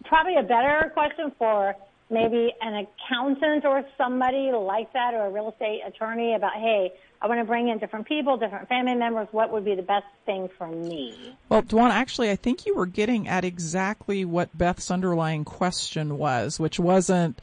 [0.06, 1.76] probably a better question for
[2.10, 7.28] maybe an accountant or somebody like that or a real estate attorney about, hey, I
[7.28, 9.28] want to bring in different people, different family members.
[9.32, 11.36] What would be the best thing for me?
[11.50, 16.60] Well, Dwan, actually, I think you were getting at exactly what Beth's underlying question was,
[16.60, 17.42] which wasn't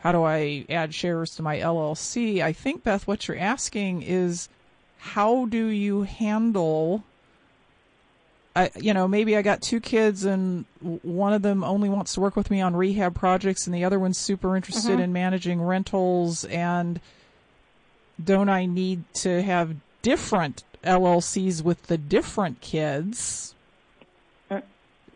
[0.00, 2.42] how do I add shares to my LLC.
[2.42, 4.48] I think, Beth, what you're asking is
[4.98, 7.04] how do you handle
[8.54, 12.20] I, you know, maybe I got two kids and one of them only wants to
[12.20, 15.02] work with me on rehab projects and the other one's super interested mm-hmm.
[15.02, 17.00] in managing rentals and
[18.22, 23.54] don't I need to have different LLCs with the different kids?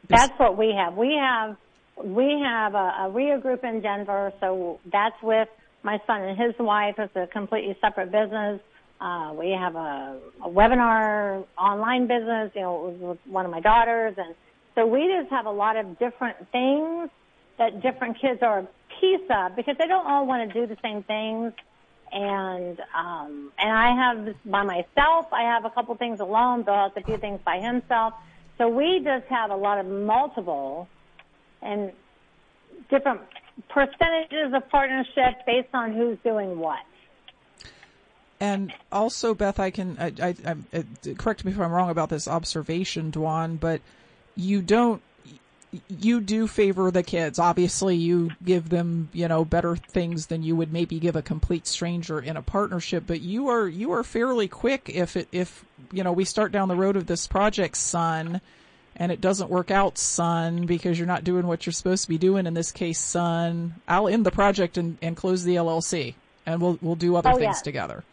[0.08, 0.96] That's what we have.
[0.96, 1.56] We have
[2.02, 5.48] we have a, a REIA group in Denver, so that's with
[5.82, 6.96] my son and his wife.
[6.98, 8.60] It's a completely separate business.
[9.00, 14.14] Uh, we have a, a webinar online business, you know, with one of my daughters.
[14.16, 14.34] And
[14.74, 17.10] so we just have a lot of different things
[17.58, 18.68] that different kids are a
[19.00, 21.52] piece of because they don't all want to do the same things.
[22.12, 26.62] And, um, and I have by myself, I have a couple things alone.
[26.62, 28.14] Bill has a few things by himself.
[28.56, 30.88] So we just have a lot of multiple
[31.60, 31.92] and
[32.88, 33.20] different
[33.68, 36.80] percentages of partnership based on who's doing what.
[38.40, 40.82] And also, Beth, I can I, I, I, uh,
[41.16, 43.80] correct me if I'm wrong about this observation, Dwan, but
[44.36, 45.02] you don't
[45.88, 47.38] you do favor the kids.
[47.38, 51.66] Obviously, you give them, you know, better things than you would maybe give a complete
[51.66, 53.04] stranger in a partnership.
[53.06, 56.68] But you are you are fairly quick if it if you know we start down
[56.68, 58.40] the road of this project, son,
[58.96, 62.18] and it doesn't work out, son, because you're not doing what you're supposed to be
[62.18, 62.46] doing.
[62.46, 66.14] In this case, son, I'll end the project and, and close the LLC
[66.46, 67.62] and we'll we'll do other oh, things yes.
[67.62, 68.04] together.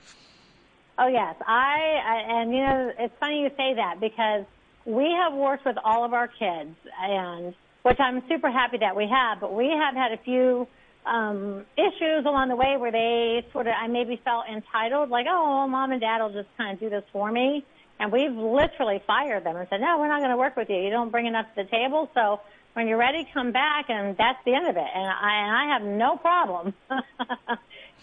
[0.98, 4.46] Oh yes, I, I and you know it's funny you say that because
[4.86, 9.08] we have worked with all of our kids and which I'm super happy that we
[9.08, 10.68] have, but we have had a few
[11.06, 15.68] um, issues along the way where they sort of I maybe felt entitled, like oh,
[15.68, 17.66] mom and dad will just kind of do this for me,
[18.00, 20.78] and we've literally fired them and said no, we're not going to work with you.
[20.78, 22.42] You don't bring enough to the table, so
[22.74, 24.88] when you're ready, come back, and that's the end of it.
[24.94, 26.74] And I, and I have no problem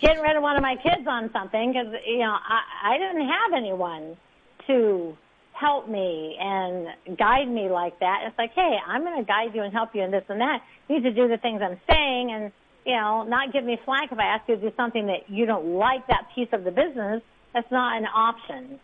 [0.00, 3.26] getting rid of one of my kids on something because you know I, I didn't
[3.28, 4.16] have anyone
[4.66, 5.16] to
[5.58, 8.22] help me and guide me like that.
[8.26, 10.62] It's like, hey, I'm going to guide you and help you in this and that.
[10.88, 12.52] You need to do the things I'm saying, and
[12.86, 15.46] you know, not give me flack if I ask you to do something that you
[15.46, 17.22] don't like that piece of the business.
[17.52, 18.78] That's not an option.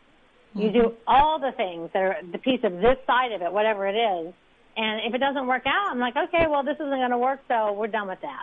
[0.51, 0.61] Mm-hmm.
[0.61, 1.07] You do mm-hmm.
[1.07, 4.35] all the things that are the piece of this side of it, whatever it is.
[4.77, 7.41] And if it doesn't work out, I'm like, okay, well, this isn't going to work,
[7.47, 8.43] so we're done with that.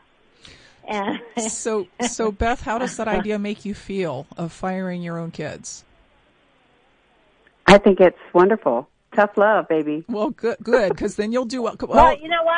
[0.87, 5.31] And so, so Beth, how does that idea make you feel of firing your own
[5.31, 5.83] kids?
[7.67, 8.89] I think it's wonderful.
[9.15, 10.03] Tough love, baby.
[10.07, 11.75] Well, good, good, because then you'll do well.
[11.79, 12.55] Well, you know what?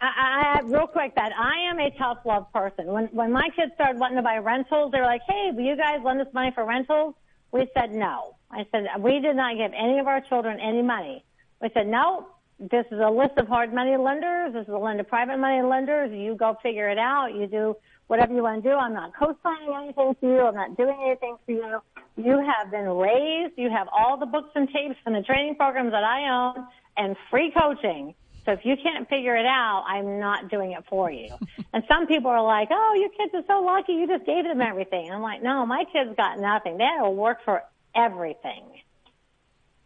[0.00, 2.86] I, I, I, real quick, that I am a tough love person.
[2.86, 5.76] When when my kids started wanting to buy rentals, they were like, "Hey, will you
[5.76, 7.14] guys lend us money for rentals?"
[7.52, 8.36] We said no.
[8.50, 11.24] I said we did not give any of our children any money.
[11.60, 12.26] We said no
[12.58, 14.52] this is a list of hard money lenders.
[14.52, 16.12] This is a list of private money lenders.
[16.12, 17.34] You go figure it out.
[17.34, 18.74] You do whatever you want to do.
[18.74, 20.40] I'm not co-signing anything for you.
[20.46, 21.80] I'm not doing anything for you.
[22.16, 23.54] You have been raised.
[23.56, 27.16] You have all the books and tapes and the training programs that I own and
[27.30, 28.14] free coaching.
[28.44, 31.30] So if you can't figure it out, I'm not doing it for you.
[31.72, 33.94] and some people are like, oh, your kids are so lucky.
[33.94, 35.06] You just gave them everything.
[35.06, 36.76] And I'm like, no, my kids got nothing.
[36.76, 37.62] They had to work for
[37.94, 38.64] everything.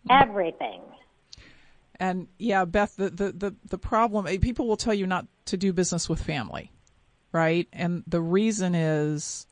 [0.07, 0.23] Hmm.
[0.23, 0.81] Everything.
[2.01, 5.57] And yeah, Beth, the, the, the, the problem, eh, people will tell you not to
[5.57, 6.73] do business with family,
[7.33, 7.67] right?
[7.73, 9.47] And the reason is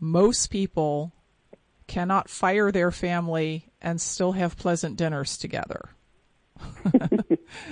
[0.00, 1.12] most people
[1.86, 5.90] cannot fire their family and still have pleasant dinners together.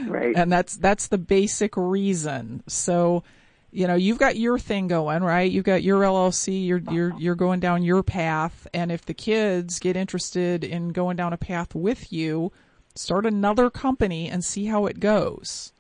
[0.07, 0.37] right.
[0.37, 2.63] And that's, that's the basic reason.
[2.69, 3.25] So,
[3.73, 5.51] you know, you've got your thing going, right?
[5.51, 8.69] You've got your LLC, you're, you're, you're going down your path.
[8.73, 12.53] And if the kids get interested in going down a path with you,
[12.99, 15.73] start another company and see how it goes.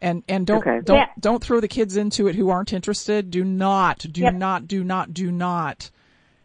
[0.00, 0.80] And and don't okay.
[0.82, 1.08] don't yeah.
[1.18, 3.30] don't throw the kids into it who aren't interested.
[3.30, 4.34] Do not do yep.
[4.34, 5.90] not do not do not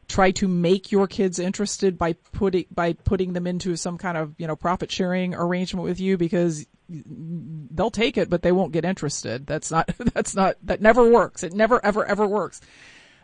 [0.07, 4.35] try to make your kids interested by putting by putting them into some kind of
[4.37, 8.85] you know profit sharing arrangement with you because they'll take it but they won't get
[8.85, 9.47] interested.
[9.47, 11.43] That's not that's not that never works.
[11.43, 12.61] It never ever ever works.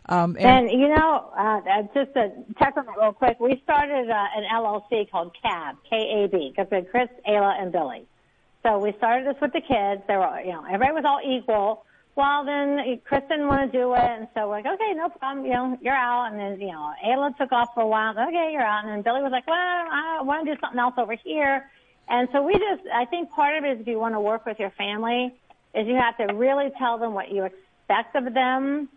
[0.09, 4.09] Um, and, and, you know, uh, uh just to touch on real quick, we started
[4.09, 8.05] uh, an LLC called CAB, K-A-B, because we had Chris, Ayla, and Billy.
[8.63, 10.01] So we started this with the kids.
[10.07, 11.85] They were, you know, everybody was all equal.
[12.15, 15.45] Well, then Chris didn't want to do it, and so we're like, okay, no problem,
[15.45, 16.31] you know, you're out.
[16.31, 18.11] And then, you know, Ayla took off for a while.
[18.11, 18.85] Okay, you're out.
[18.85, 21.69] And then Billy was like, well, I want to do something else over here.
[22.07, 24.45] And so we just, I think part of it is if you want to work
[24.45, 25.33] with your family,
[25.73, 28.89] is you have to really tell them what you expect of them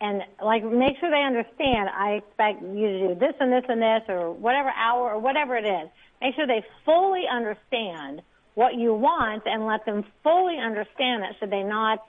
[0.00, 3.80] and like make sure they understand I expect you to do this and this and
[3.80, 5.88] this or whatever hour or whatever it is.
[6.20, 8.22] Make sure they fully understand
[8.54, 12.04] what you want and let them fully understand that should they not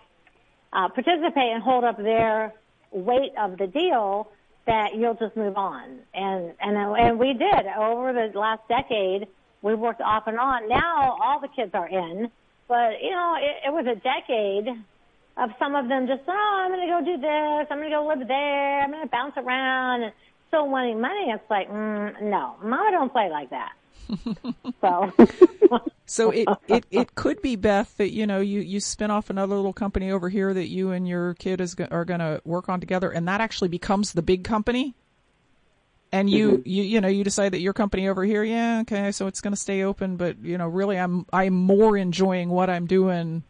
[0.74, 2.54] uh, participate and hold up their
[2.92, 4.30] weight of the deal
[4.66, 6.00] that you'll just move on.
[6.14, 9.28] And and and we did over the last decade.
[9.62, 10.68] We worked off and on.
[10.68, 12.30] Now all the kids are in,
[12.68, 14.68] but you know it, it was a decade
[15.38, 17.96] of some of them just, oh, I'm going to go do this, I'm going to
[17.96, 20.14] go live there, I'm going to bounce around, and
[20.48, 21.30] still wanting money.
[21.30, 23.74] It's like, mm, no, Mama don't play like that.
[24.82, 25.12] so,
[26.06, 29.56] so it, it it could be Beth that you know you you spin off another
[29.56, 32.80] little company over here that you and your kid is are going to work on
[32.80, 34.96] together, and that actually becomes the big company.
[36.10, 36.62] And you, mm-hmm.
[36.70, 39.52] you, you know, you decide that your company over here, yeah, okay, so it's going
[39.52, 43.44] to stay open, but you know, really, I'm, I'm more enjoying what I'm doing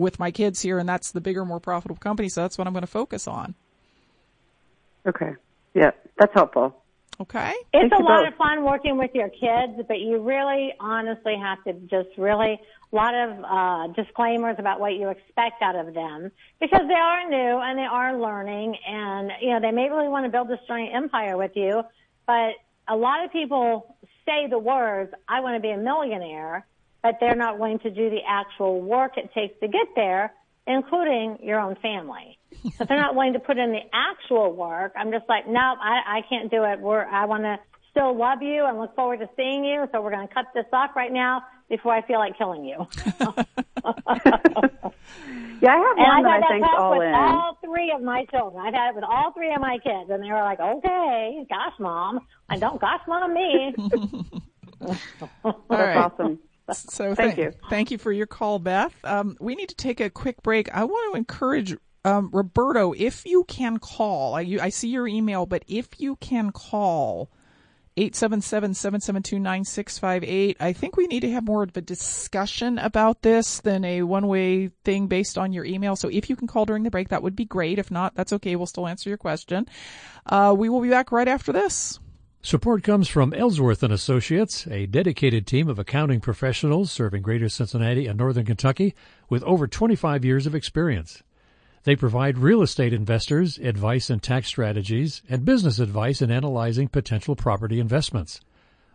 [0.00, 2.28] with my kids here, and that's the bigger, more profitable company.
[2.28, 3.54] So that's what I'm going to focus on.
[5.06, 5.32] Okay.
[5.74, 6.82] Yeah, that's helpful.
[7.20, 7.52] Okay.
[7.74, 8.32] It's Thank a lot both.
[8.32, 12.58] of fun working with your kids, but you really honestly have to just really
[12.92, 17.28] a lot of uh, disclaimers about what you expect out of them because they are
[17.28, 20.58] new and they are learning and you know they may really want to build this
[20.66, 21.82] giant empire with you,
[22.26, 22.54] but
[22.88, 26.66] a lot of people say the words "I want to be a millionaire,"
[27.02, 30.32] but they're not willing to do the actual work it takes to get there,
[30.66, 32.38] including your own family.
[32.76, 34.92] so they're not willing to put in the actual work.
[34.96, 36.80] I'm just like, nope, I, I can't do it.
[36.80, 37.58] We're, I want to
[37.90, 39.88] still love you and look forward to seeing you.
[39.92, 42.86] So we're going to cut this off right now before I feel like killing you.
[45.60, 47.14] yeah, I have one and that I think all with in.
[47.14, 48.64] all three of my children.
[48.66, 51.74] I've had it with all three of my kids, and they were like, "Okay, gosh,
[51.78, 53.74] mom, I don't gosh, mom me."
[54.80, 55.00] That's
[55.70, 55.96] right.
[55.96, 56.38] awesome.
[56.90, 57.60] So thank th- you.
[57.68, 58.94] Thank you for your call, Beth.
[59.04, 60.74] Um, we need to take a quick break.
[60.74, 65.06] I want to encourage um, Roberto, if you can call, I, you, I see your
[65.06, 67.30] email, but if you can call
[67.96, 74.02] 877-772-9658, I think we need to have more of a discussion about this than a
[74.02, 75.96] one-way thing based on your email.
[75.96, 77.78] So if you can call during the break, that would be great.
[77.78, 78.56] If not, that's okay.
[78.56, 79.68] We'll still answer your question.
[80.24, 82.00] Uh, we will be back right after this.
[82.42, 88.06] Support comes from Ellsworth and Associates, a dedicated team of accounting professionals serving Greater Cincinnati
[88.06, 88.94] and Northern Kentucky
[89.28, 91.22] with over 25 years of experience.
[91.84, 97.36] They provide real estate investors advice and tax strategies and business advice in analyzing potential
[97.36, 98.40] property investments.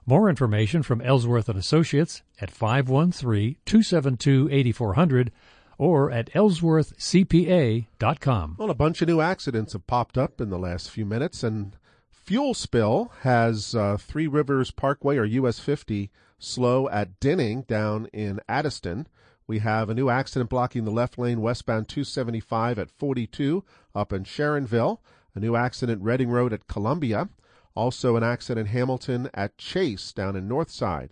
[0.08, 5.30] More information from Ellsworth and Associates at 513-272-8400
[5.78, 8.56] or at ellsworthcpa.com.
[8.58, 11.78] Well, a bunch of new accidents have popped up in the last few minutes and
[12.26, 16.10] fuel spill has uh, Three Rivers Parkway or US 50
[16.40, 19.06] slow at Dinning down in Addyston.
[19.46, 23.64] We have a new accident blocking the left lane westbound 275 at 42
[23.94, 24.98] up in Sharonville.
[25.36, 27.30] A new accident Reading Road at Columbia.
[27.76, 31.12] Also an accident Hamilton at Chase down in Northside.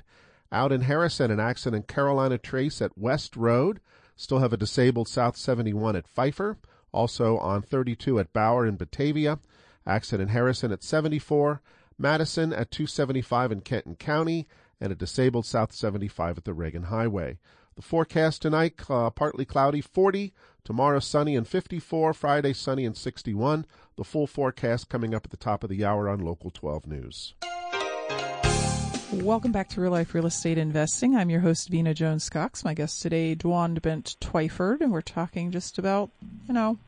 [0.52, 3.80] Out in Harrison, an accident Carolina Trace at West Road.
[4.16, 6.58] Still have a disabled South 71 at Pfeiffer.
[6.92, 9.38] Also on 32 at Bauer in Batavia.
[9.86, 11.62] Accident Harrison at 74,
[11.98, 14.48] Madison at 275 in Kenton County,
[14.80, 17.38] and a disabled South 75 at the Reagan Highway.
[17.76, 20.34] The forecast tonight, uh, partly cloudy, 40.
[20.64, 22.14] Tomorrow, sunny and 54.
[22.14, 23.66] Friday, sunny and 61.
[23.96, 27.34] The full forecast coming up at the top of the hour on Local 12 News.
[29.12, 31.16] Welcome back to Real Life Real Estate Investing.
[31.16, 32.64] I'm your host, Vena Jones Cox.
[32.64, 36.10] My guest today, Dwan Bent Twyford, and we're talking just about,
[36.48, 36.80] you know,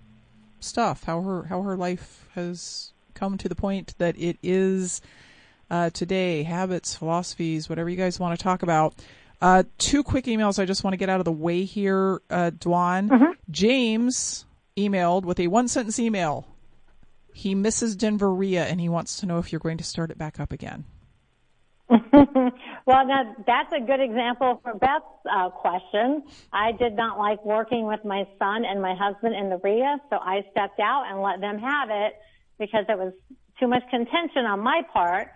[0.66, 5.02] stuff, how her how her life has come to the point that it is
[5.70, 8.94] uh, today, habits, philosophies, whatever you guys want to talk about.
[9.42, 12.52] Uh, two quick emails I just want to get out of the way here, uh,
[12.52, 13.10] Dwan.
[13.10, 13.32] Mm-hmm.
[13.50, 14.46] James
[14.78, 16.48] emailed with a one sentence email.
[17.34, 20.18] He misses Denver REIA and he wants to know if you're going to start it
[20.18, 20.86] back up again.
[21.90, 26.24] Well, now, that's a good example for Beth's uh, question.
[26.52, 30.18] I did not like working with my son and my husband in the REIA, so
[30.18, 32.16] I stepped out and let them have it
[32.58, 33.14] because it was
[33.60, 35.30] too much contention on my part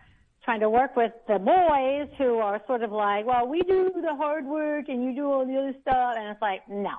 [0.44, 4.16] trying to work with the boys who are sort of like, well, we do the
[4.16, 6.16] hard work and you do all the other stuff.
[6.18, 6.94] And it's like, no.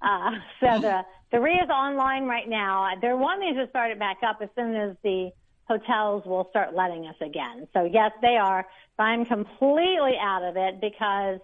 [0.00, 0.30] Uh,
[0.60, 2.88] so the, the REIA is online right now.
[3.00, 5.30] They're wanting to start it back up as soon as the
[5.68, 7.68] hotels will start letting us again.
[7.72, 11.40] So yes, they are, but I'm completely out of it because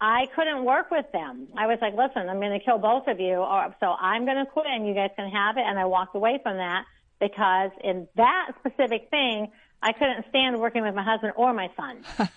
[0.00, 1.48] I couldn't work with them.
[1.56, 4.36] I was like, listen, I'm going to kill both of you, or so I'm going
[4.36, 5.64] to quit and you guys can have it.
[5.66, 6.84] And I walked away from that
[7.20, 9.50] because in that specific thing,
[9.82, 12.28] I couldn't stand working with my husband or my son.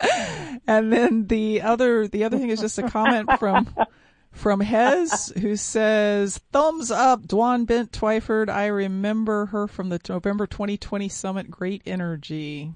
[0.66, 3.68] and then the other, the other thing is just a comment from
[4.32, 8.48] from Hez, who says, thumbs up, Dwan Bent Twyford.
[8.48, 11.50] I remember her from the November 2020 summit.
[11.50, 12.72] Great energy.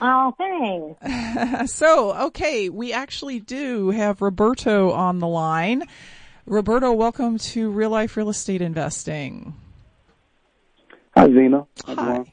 [0.00, 1.72] Oh, thanks.
[1.72, 5.84] so, okay, we actually do have Roberto on the line.
[6.44, 9.54] Roberto, welcome to Real Life Real Estate Investing.
[11.16, 11.66] Hi, Vena.
[11.86, 12.32] Hi.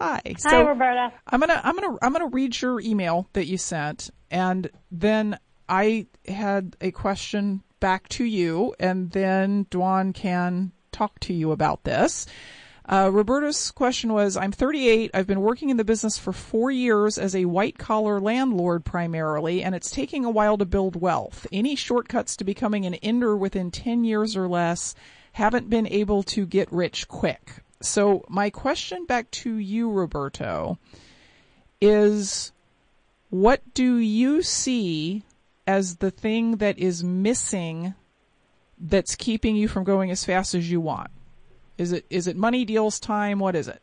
[0.00, 0.20] Hi.
[0.38, 1.12] So Hi, Roberta.
[1.26, 6.06] I'm gonna I'm gonna I'm gonna read your email that you sent, and then I
[6.26, 12.26] had a question back to you, and then Dwan can talk to you about this.
[12.88, 15.10] Uh, Roberta's question was, I'm 38.
[15.12, 19.62] I've been working in the business for four years as a white collar landlord primarily,
[19.62, 21.46] and it's taking a while to build wealth.
[21.52, 24.94] Any shortcuts to becoming an ender within 10 years or less
[25.32, 27.62] haven't been able to get rich quick.
[27.82, 30.78] So my question back to you, Roberto,
[31.82, 32.52] is
[33.28, 35.22] what do you see
[35.68, 37.94] as the thing that is missing
[38.80, 41.10] that's keeping you from going as fast as you want?
[41.76, 43.38] Is it is it money deals time?
[43.38, 43.82] What is it?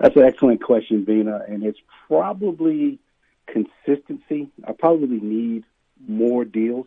[0.00, 2.98] That's an excellent question, Vena, and it's probably
[3.46, 4.50] consistency.
[4.66, 5.64] I probably need
[6.08, 6.86] more deals.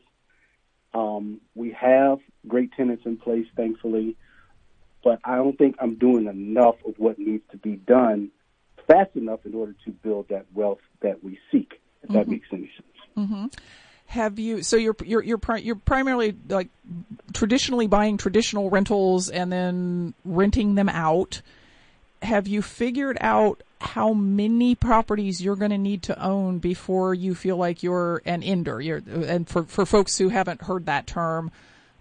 [0.94, 4.16] Um, we have great tenants in place, thankfully,
[5.04, 8.32] but I don't think I'm doing enough of what needs to be done
[8.88, 11.80] fast enough in order to build that wealth that we seek.
[12.02, 12.18] If mm-hmm.
[12.18, 13.18] that makes any sense.
[13.18, 13.46] Mm-hmm
[14.10, 16.70] have you so you're you're you're, you're primarily like
[17.32, 21.44] traditionally buying traditional rentals and then renting them out
[22.24, 27.36] have you figured out how many properties you're going to need to own before you
[27.36, 31.52] feel like you're an ender you're, and for for folks who haven't heard that term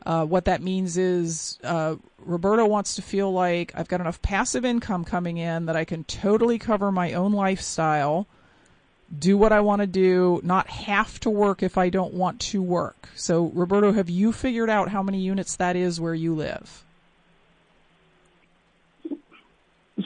[0.07, 4.65] uh, what that means is uh, Roberto wants to feel like I've got enough passive
[4.65, 8.27] income coming in that I can totally cover my own lifestyle
[9.17, 12.63] do what I want to do, not have to work if I don't want to
[12.63, 13.09] work.
[13.15, 16.85] So, Roberto, have you figured out how many units that is where you live?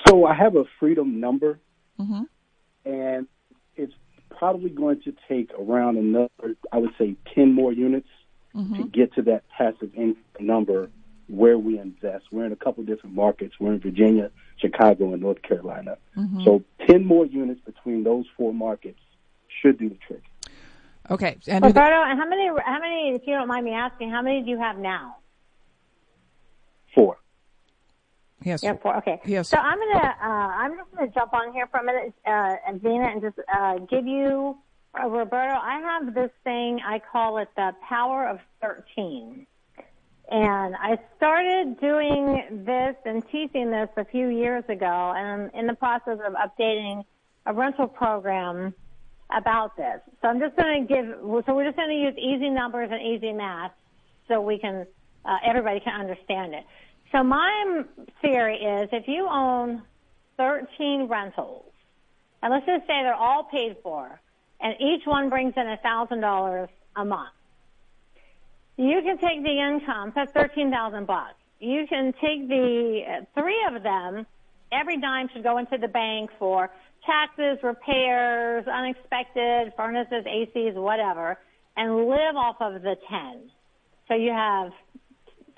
[0.06, 1.58] So, I have a freedom number,
[2.00, 2.22] mm-hmm.
[2.84, 3.26] and
[3.76, 3.92] it's
[4.30, 8.08] probably going to take around another, I would say, 10 more units
[8.54, 8.76] mm-hmm.
[8.76, 10.90] to get to that passive income number
[11.28, 12.26] where we invest.
[12.30, 13.54] We're in a couple different markets.
[13.58, 15.98] We're in Virginia, Chicago, and North Carolina.
[16.16, 16.44] Mm-hmm.
[16.44, 18.98] So 10 more units between those four markets
[19.60, 20.22] should do the trick.
[21.10, 21.38] Okay.
[21.46, 24.42] And Roberto, and how many, how many, if you don't mind me asking, how many
[24.42, 25.16] do you have now?
[26.94, 27.18] Four.
[28.44, 28.62] Yes.
[28.62, 28.96] Yeah, four.
[28.98, 29.20] Okay.
[29.24, 29.48] Yes.
[29.48, 32.80] So I'm gonna, uh, I'm just gonna jump on here for a minute, uh, and
[32.80, 34.56] Vena, and just uh, give you,
[35.00, 35.54] uh, Roberto.
[35.54, 36.80] I have this thing.
[36.84, 39.46] I call it the power of thirteen.
[40.30, 45.66] And I started doing this and teaching this a few years ago, and I'm in
[45.66, 47.04] the process of updating
[47.44, 48.74] a rental program
[49.30, 50.00] about this.
[50.20, 51.06] So I'm just going to give,
[51.46, 53.72] so we're just going to use easy numbers and easy math
[54.28, 54.86] so we can,
[55.24, 56.64] uh, everybody can understand it.
[57.10, 57.82] So my
[58.22, 59.82] theory is if you own
[60.38, 61.72] 13 rentals,
[62.42, 64.20] and let's just say they're all paid for,
[64.60, 67.30] and each one brings in $1,000 a month.
[68.82, 71.34] You can take the income, that's 13,000 bucks.
[71.60, 74.26] You can take the uh, three of them,
[74.72, 76.68] every dime should go into the bank for
[77.06, 81.38] taxes, repairs, unexpected, furnaces, ACs, whatever,
[81.76, 83.50] and live off of the 10.
[84.08, 84.72] So you have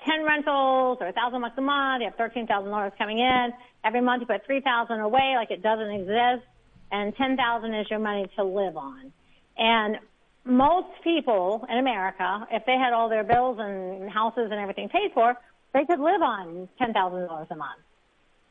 [0.07, 3.53] 10 rentals or 1000 bucks a month, you have $13,000 coming in.
[3.83, 6.45] Every month you put 3000 away like it doesn't exist,
[6.91, 9.11] and 10000 is your money to live on.
[9.57, 9.97] And
[10.45, 15.11] most people in America, if they had all their bills and houses and everything paid
[15.13, 15.35] for,
[15.73, 17.81] they could live on $10,000 a month.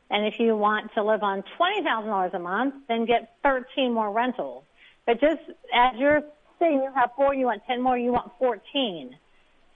[0.09, 4.63] And if you want to live on $20,000 a month, then get 13 more rentals.
[5.05, 5.41] But just
[5.73, 6.21] as you're
[6.59, 9.15] saying you have four, you want 10 more, you want 14.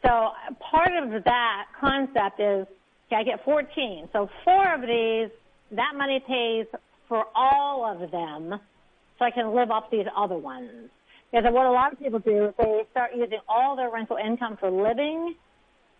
[0.04, 2.68] So part of that concept is,
[3.08, 4.10] okay, I get 14.
[4.14, 5.30] So four of these,
[5.72, 6.68] that money pays
[7.08, 8.60] for all of them
[9.18, 10.90] so I can live off these other ones.
[11.32, 14.58] Because what a lot of people do is they start using all their rental income
[14.60, 15.36] for living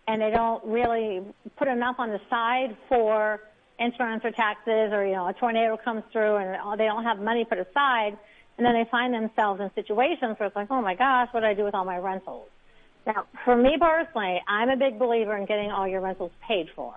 [0.08, 1.22] and they don't really
[1.56, 3.40] put enough on the side for
[3.78, 7.44] insurance or taxes or, you know, a tornado comes through and they don't have money
[7.44, 8.18] put aside.
[8.58, 11.46] And then they find themselves in situations where it's like, oh my gosh, what do
[11.46, 12.48] I do with all my rentals?
[13.06, 16.94] Now, for me personally, I'm a big believer in getting all your rentals paid for.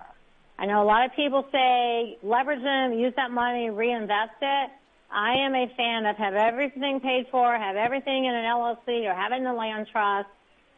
[0.58, 4.70] I know a lot of people say leverage them, use that money, reinvest it.
[5.14, 9.14] I am a fan of have everything paid for, have everything in an LLC or
[9.14, 10.28] have it in a land trust.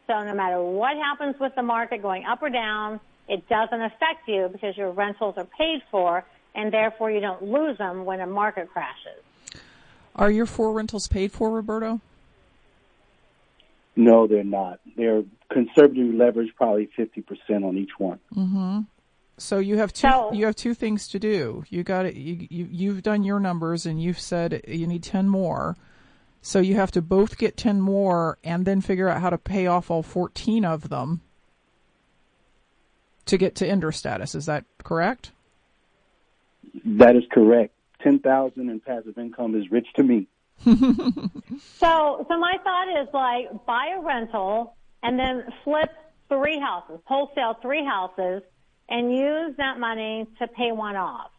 [0.05, 4.27] So no matter what happens with the market going up or down, it doesn't affect
[4.27, 6.23] you because your rentals are paid for
[6.53, 9.21] and therefore you don't lose them when a market crashes.
[10.15, 11.99] Are your four rentals paid for, Roberto?
[13.95, 14.79] No, they're not.
[14.95, 17.23] They're conservatively leveraged, probably 50%
[17.63, 18.19] on each one.
[18.35, 18.79] Mm-hmm.
[19.37, 20.07] So you have two.
[20.09, 21.63] So- you have two things to do.
[21.69, 22.15] You got it.
[22.15, 25.77] You, you you've done your numbers, and you've said you need ten more.
[26.41, 29.67] So you have to both get ten more, and then figure out how to pay
[29.67, 31.21] off all fourteen of them
[33.25, 34.33] to get to ender status.
[34.35, 35.31] Is that correct?
[36.85, 37.73] That is correct.
[38.03, 40.27] 10000 in passive income is rich to me.
[41.79, 45.89] So, so my thought is like buy a rental and then flip
[46.29, 48.41] three houses, wholesale three houses,
[48.89, 51.31] and use that money to pay one off,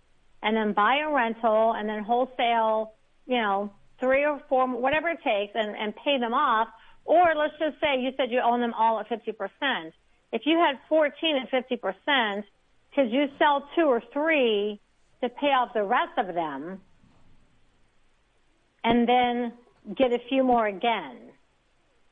[0.43, 2.95] and then buy a rental and then wholesale,
[3.27, 6.69] you know, three or four, whatever it takes, and and pay them off.
[7.05, 9.95] Or let's just say you said you own them all at fifty percent.
[10.33, 12.45] If you had fourteen at fifty percent,
[12.95, 14.81] could you sell two or three
[15.23, 16.81] to pay off the rest of them?
[18.85, 19.53] and then
[19.97, 21.17] get a few more again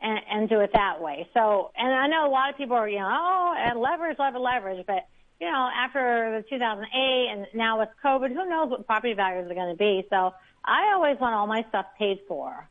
[0.01, 1.29] and, and do it that way.
[1.35, 4.43] So, and I know a lot of people are, you know, oh, and leverage, leverage,
[4.43, 5.07] leverage, but
[5.41, 9.55] you know, after the 2008 and now with COVID, who knows what property values are
[9.55, 10.07] going to be.
[10.09, 10.33] So
[10.65, 12.69] I always want all my stuff paid for.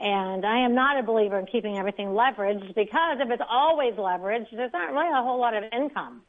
[0.00, 4.50] And I am not a believer in keeping everything leveraged because if it's always leveraged,
[4.52, 6.22] there's not really a whole lot of income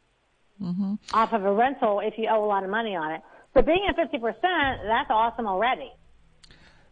[0.62, 0.96] mm-hmm.
[1.14, 3.22] off of a rental if you owe a lot of money on it.
[3.54, 5.92] So being at 50%, that's awesome already.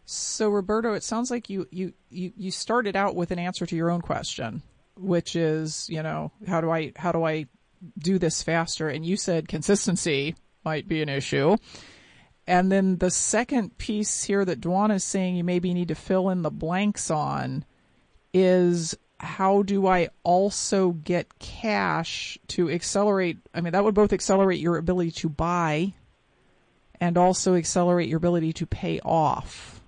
[0.04, 3.76] So Roberto, it sounds like you, you, you, you started out with an answer to
[3.76, 4.62] your own question,
[4.96, 7.46] which is, you know, how do I how do I
[7.98, 8.88] do this faster?
[8.88, 11.56] And you said consistency might be an issue.
[12.46, 16.28] And then the second piece here that Dwan is saying you maybe need to fill
[16.28, 17.64] in the blanks on
[18.34, 23.38] is how do I also get cash to accelerate?
[23.54, 25.94] I mean, that would both accelerate your ability to buy
[27.00, 29.80] and also accelerate your ability to pay off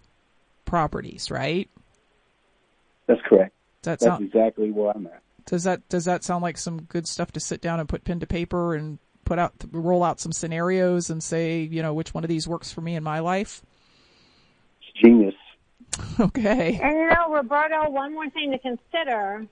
[0.65, 1.69] properties, right?
[3.07, 3.55] That's correct.
[3.83, 5.23] That That's sound, exactly where I'm at.
[5.47, 8.21] Does that does that sound like some good stuff to sit down and put pen
[8.21, 12.25] to paper and put out roll out some scenarios and say, you know, which one
[12.25, 13.63] of these works for me in my life?
[14.81, 15.35] It's genius.
[16.19, 16.81] Okay.
[16.83, 19.47] And you know, Roberto, one more thing to consider.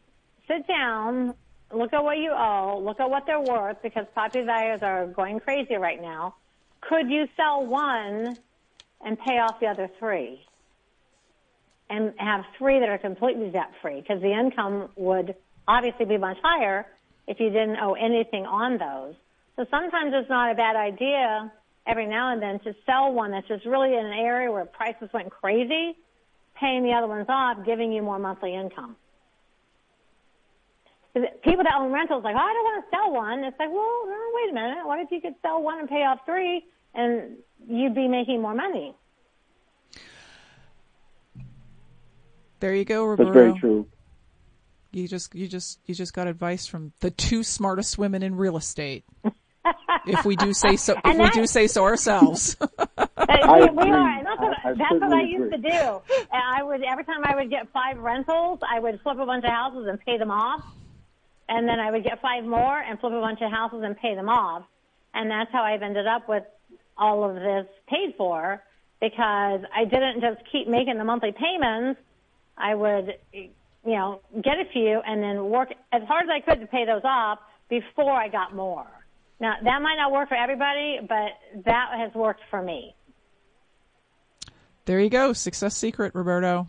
[0.48, 1.34] Sit down,
[1.72, 5.38] look at what you owe, look at what they're worth because property values are going
[5.40, 6.34] crazy right now.
[6.80, 8.36] Could you sell one
[9.04, 10.44] and pay off the other three?
[11.90, 15.36] And have three that are completely debt free because the income would
[15.66, 16.86] obviously be much higher
[17.26, 19.14] if you didn't owe anything on those.
[19.56, 21.52] So sometimes it's not a bad idea
[21.86, 25.08] every now and then to sell one that's just really in an area where prices
[25.12, 25.96] went crazy
[26.58, 28.96] paying the other ones off, giving you more monthly income.
[31.14, 33.44] People that own rentals like, oh, I don't want to sell one.
[33.44, 34.86] It's like, well, no, wait a minute.
[34.86, 37.36] What if you could sell one and pay off three, and
[37.68, 38.94] you'd be making more money?
[42.60, 43.86] There you go, That's very true.
[44.92, 48.56] You just you just you just got advice from the two smartest women in real
[48.56, 49.04] estate.
[50.06, 52.56] if we do say so, if And we that- do say so ourselves.
[53.28, 53.90] We, we agree.
[53.90, 56.02] are, and that's what, I- I that's what I certainly used to do.
[56.32, 59.44] And I would every time I would get five rentals, I would flip a bunch
[59.44, 60.62] of houses and pay them off,
[61.48, 64.14] and then I would get five more and flip a bunch of houses and pay
[64.14, 64.64] them off,
[65.14, 66.42] and that's how I've ended up with
[66.98, 68.62] all of this paid for
[69.00, 72.00] because I didn't just keep making the monthly payments.
[72.58, 73.14] I would,
[73.84, 76.84] you know, get a few and then work as hard as I could to pay
[76.86, 78.86] those off before I got more.
[79.40, 82.94] Now that might not work for everybody, but that has worked for me.
[84.84, 86.68] there you go, success secret, Roberto.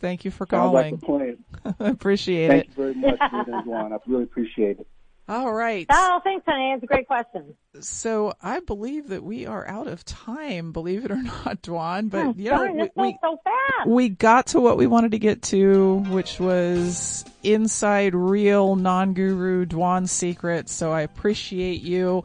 [0.00, 1.38] Thank you for Sounds like calling.
[1.58, 1.74] a plan.
[1.92, 2.66] Appreciate Thank it.
[2.74, 3.92] Thank you very much, Ruth and Juan.
[3.92, 4.86] I really appreciate it.
[5.28, 5.84] All right.
[5.90, 6.72] Oh, thanks, honey.
[6.72, 7.54] It's a great question.
[7.80, 12.08] So I believe that we are out of time, believe it or not, Dwan.
[12.08, 13.38] But Oh, you know, darn, we, we, so
[13.86, 20.08] we got to what we wanted to get to, which was inside real non-guru Dwan
[20.08, 20.68] secret.
[20.70, 22.24] So I appreciate you.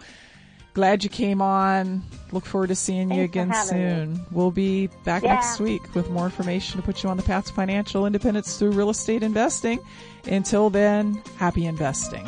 [0.73, 2.01] Glad you came on.
[2.31, 4.25] Look forward to seeing you Thanks for again soon.
[4.31, 5.35] We'll be back Yeah.
[5.35, 8.71] next week with more information to put you on the path to financial independence through
[8.71, 9.79] real estate investing.
[10.25, 12.25] Until then, happy investing.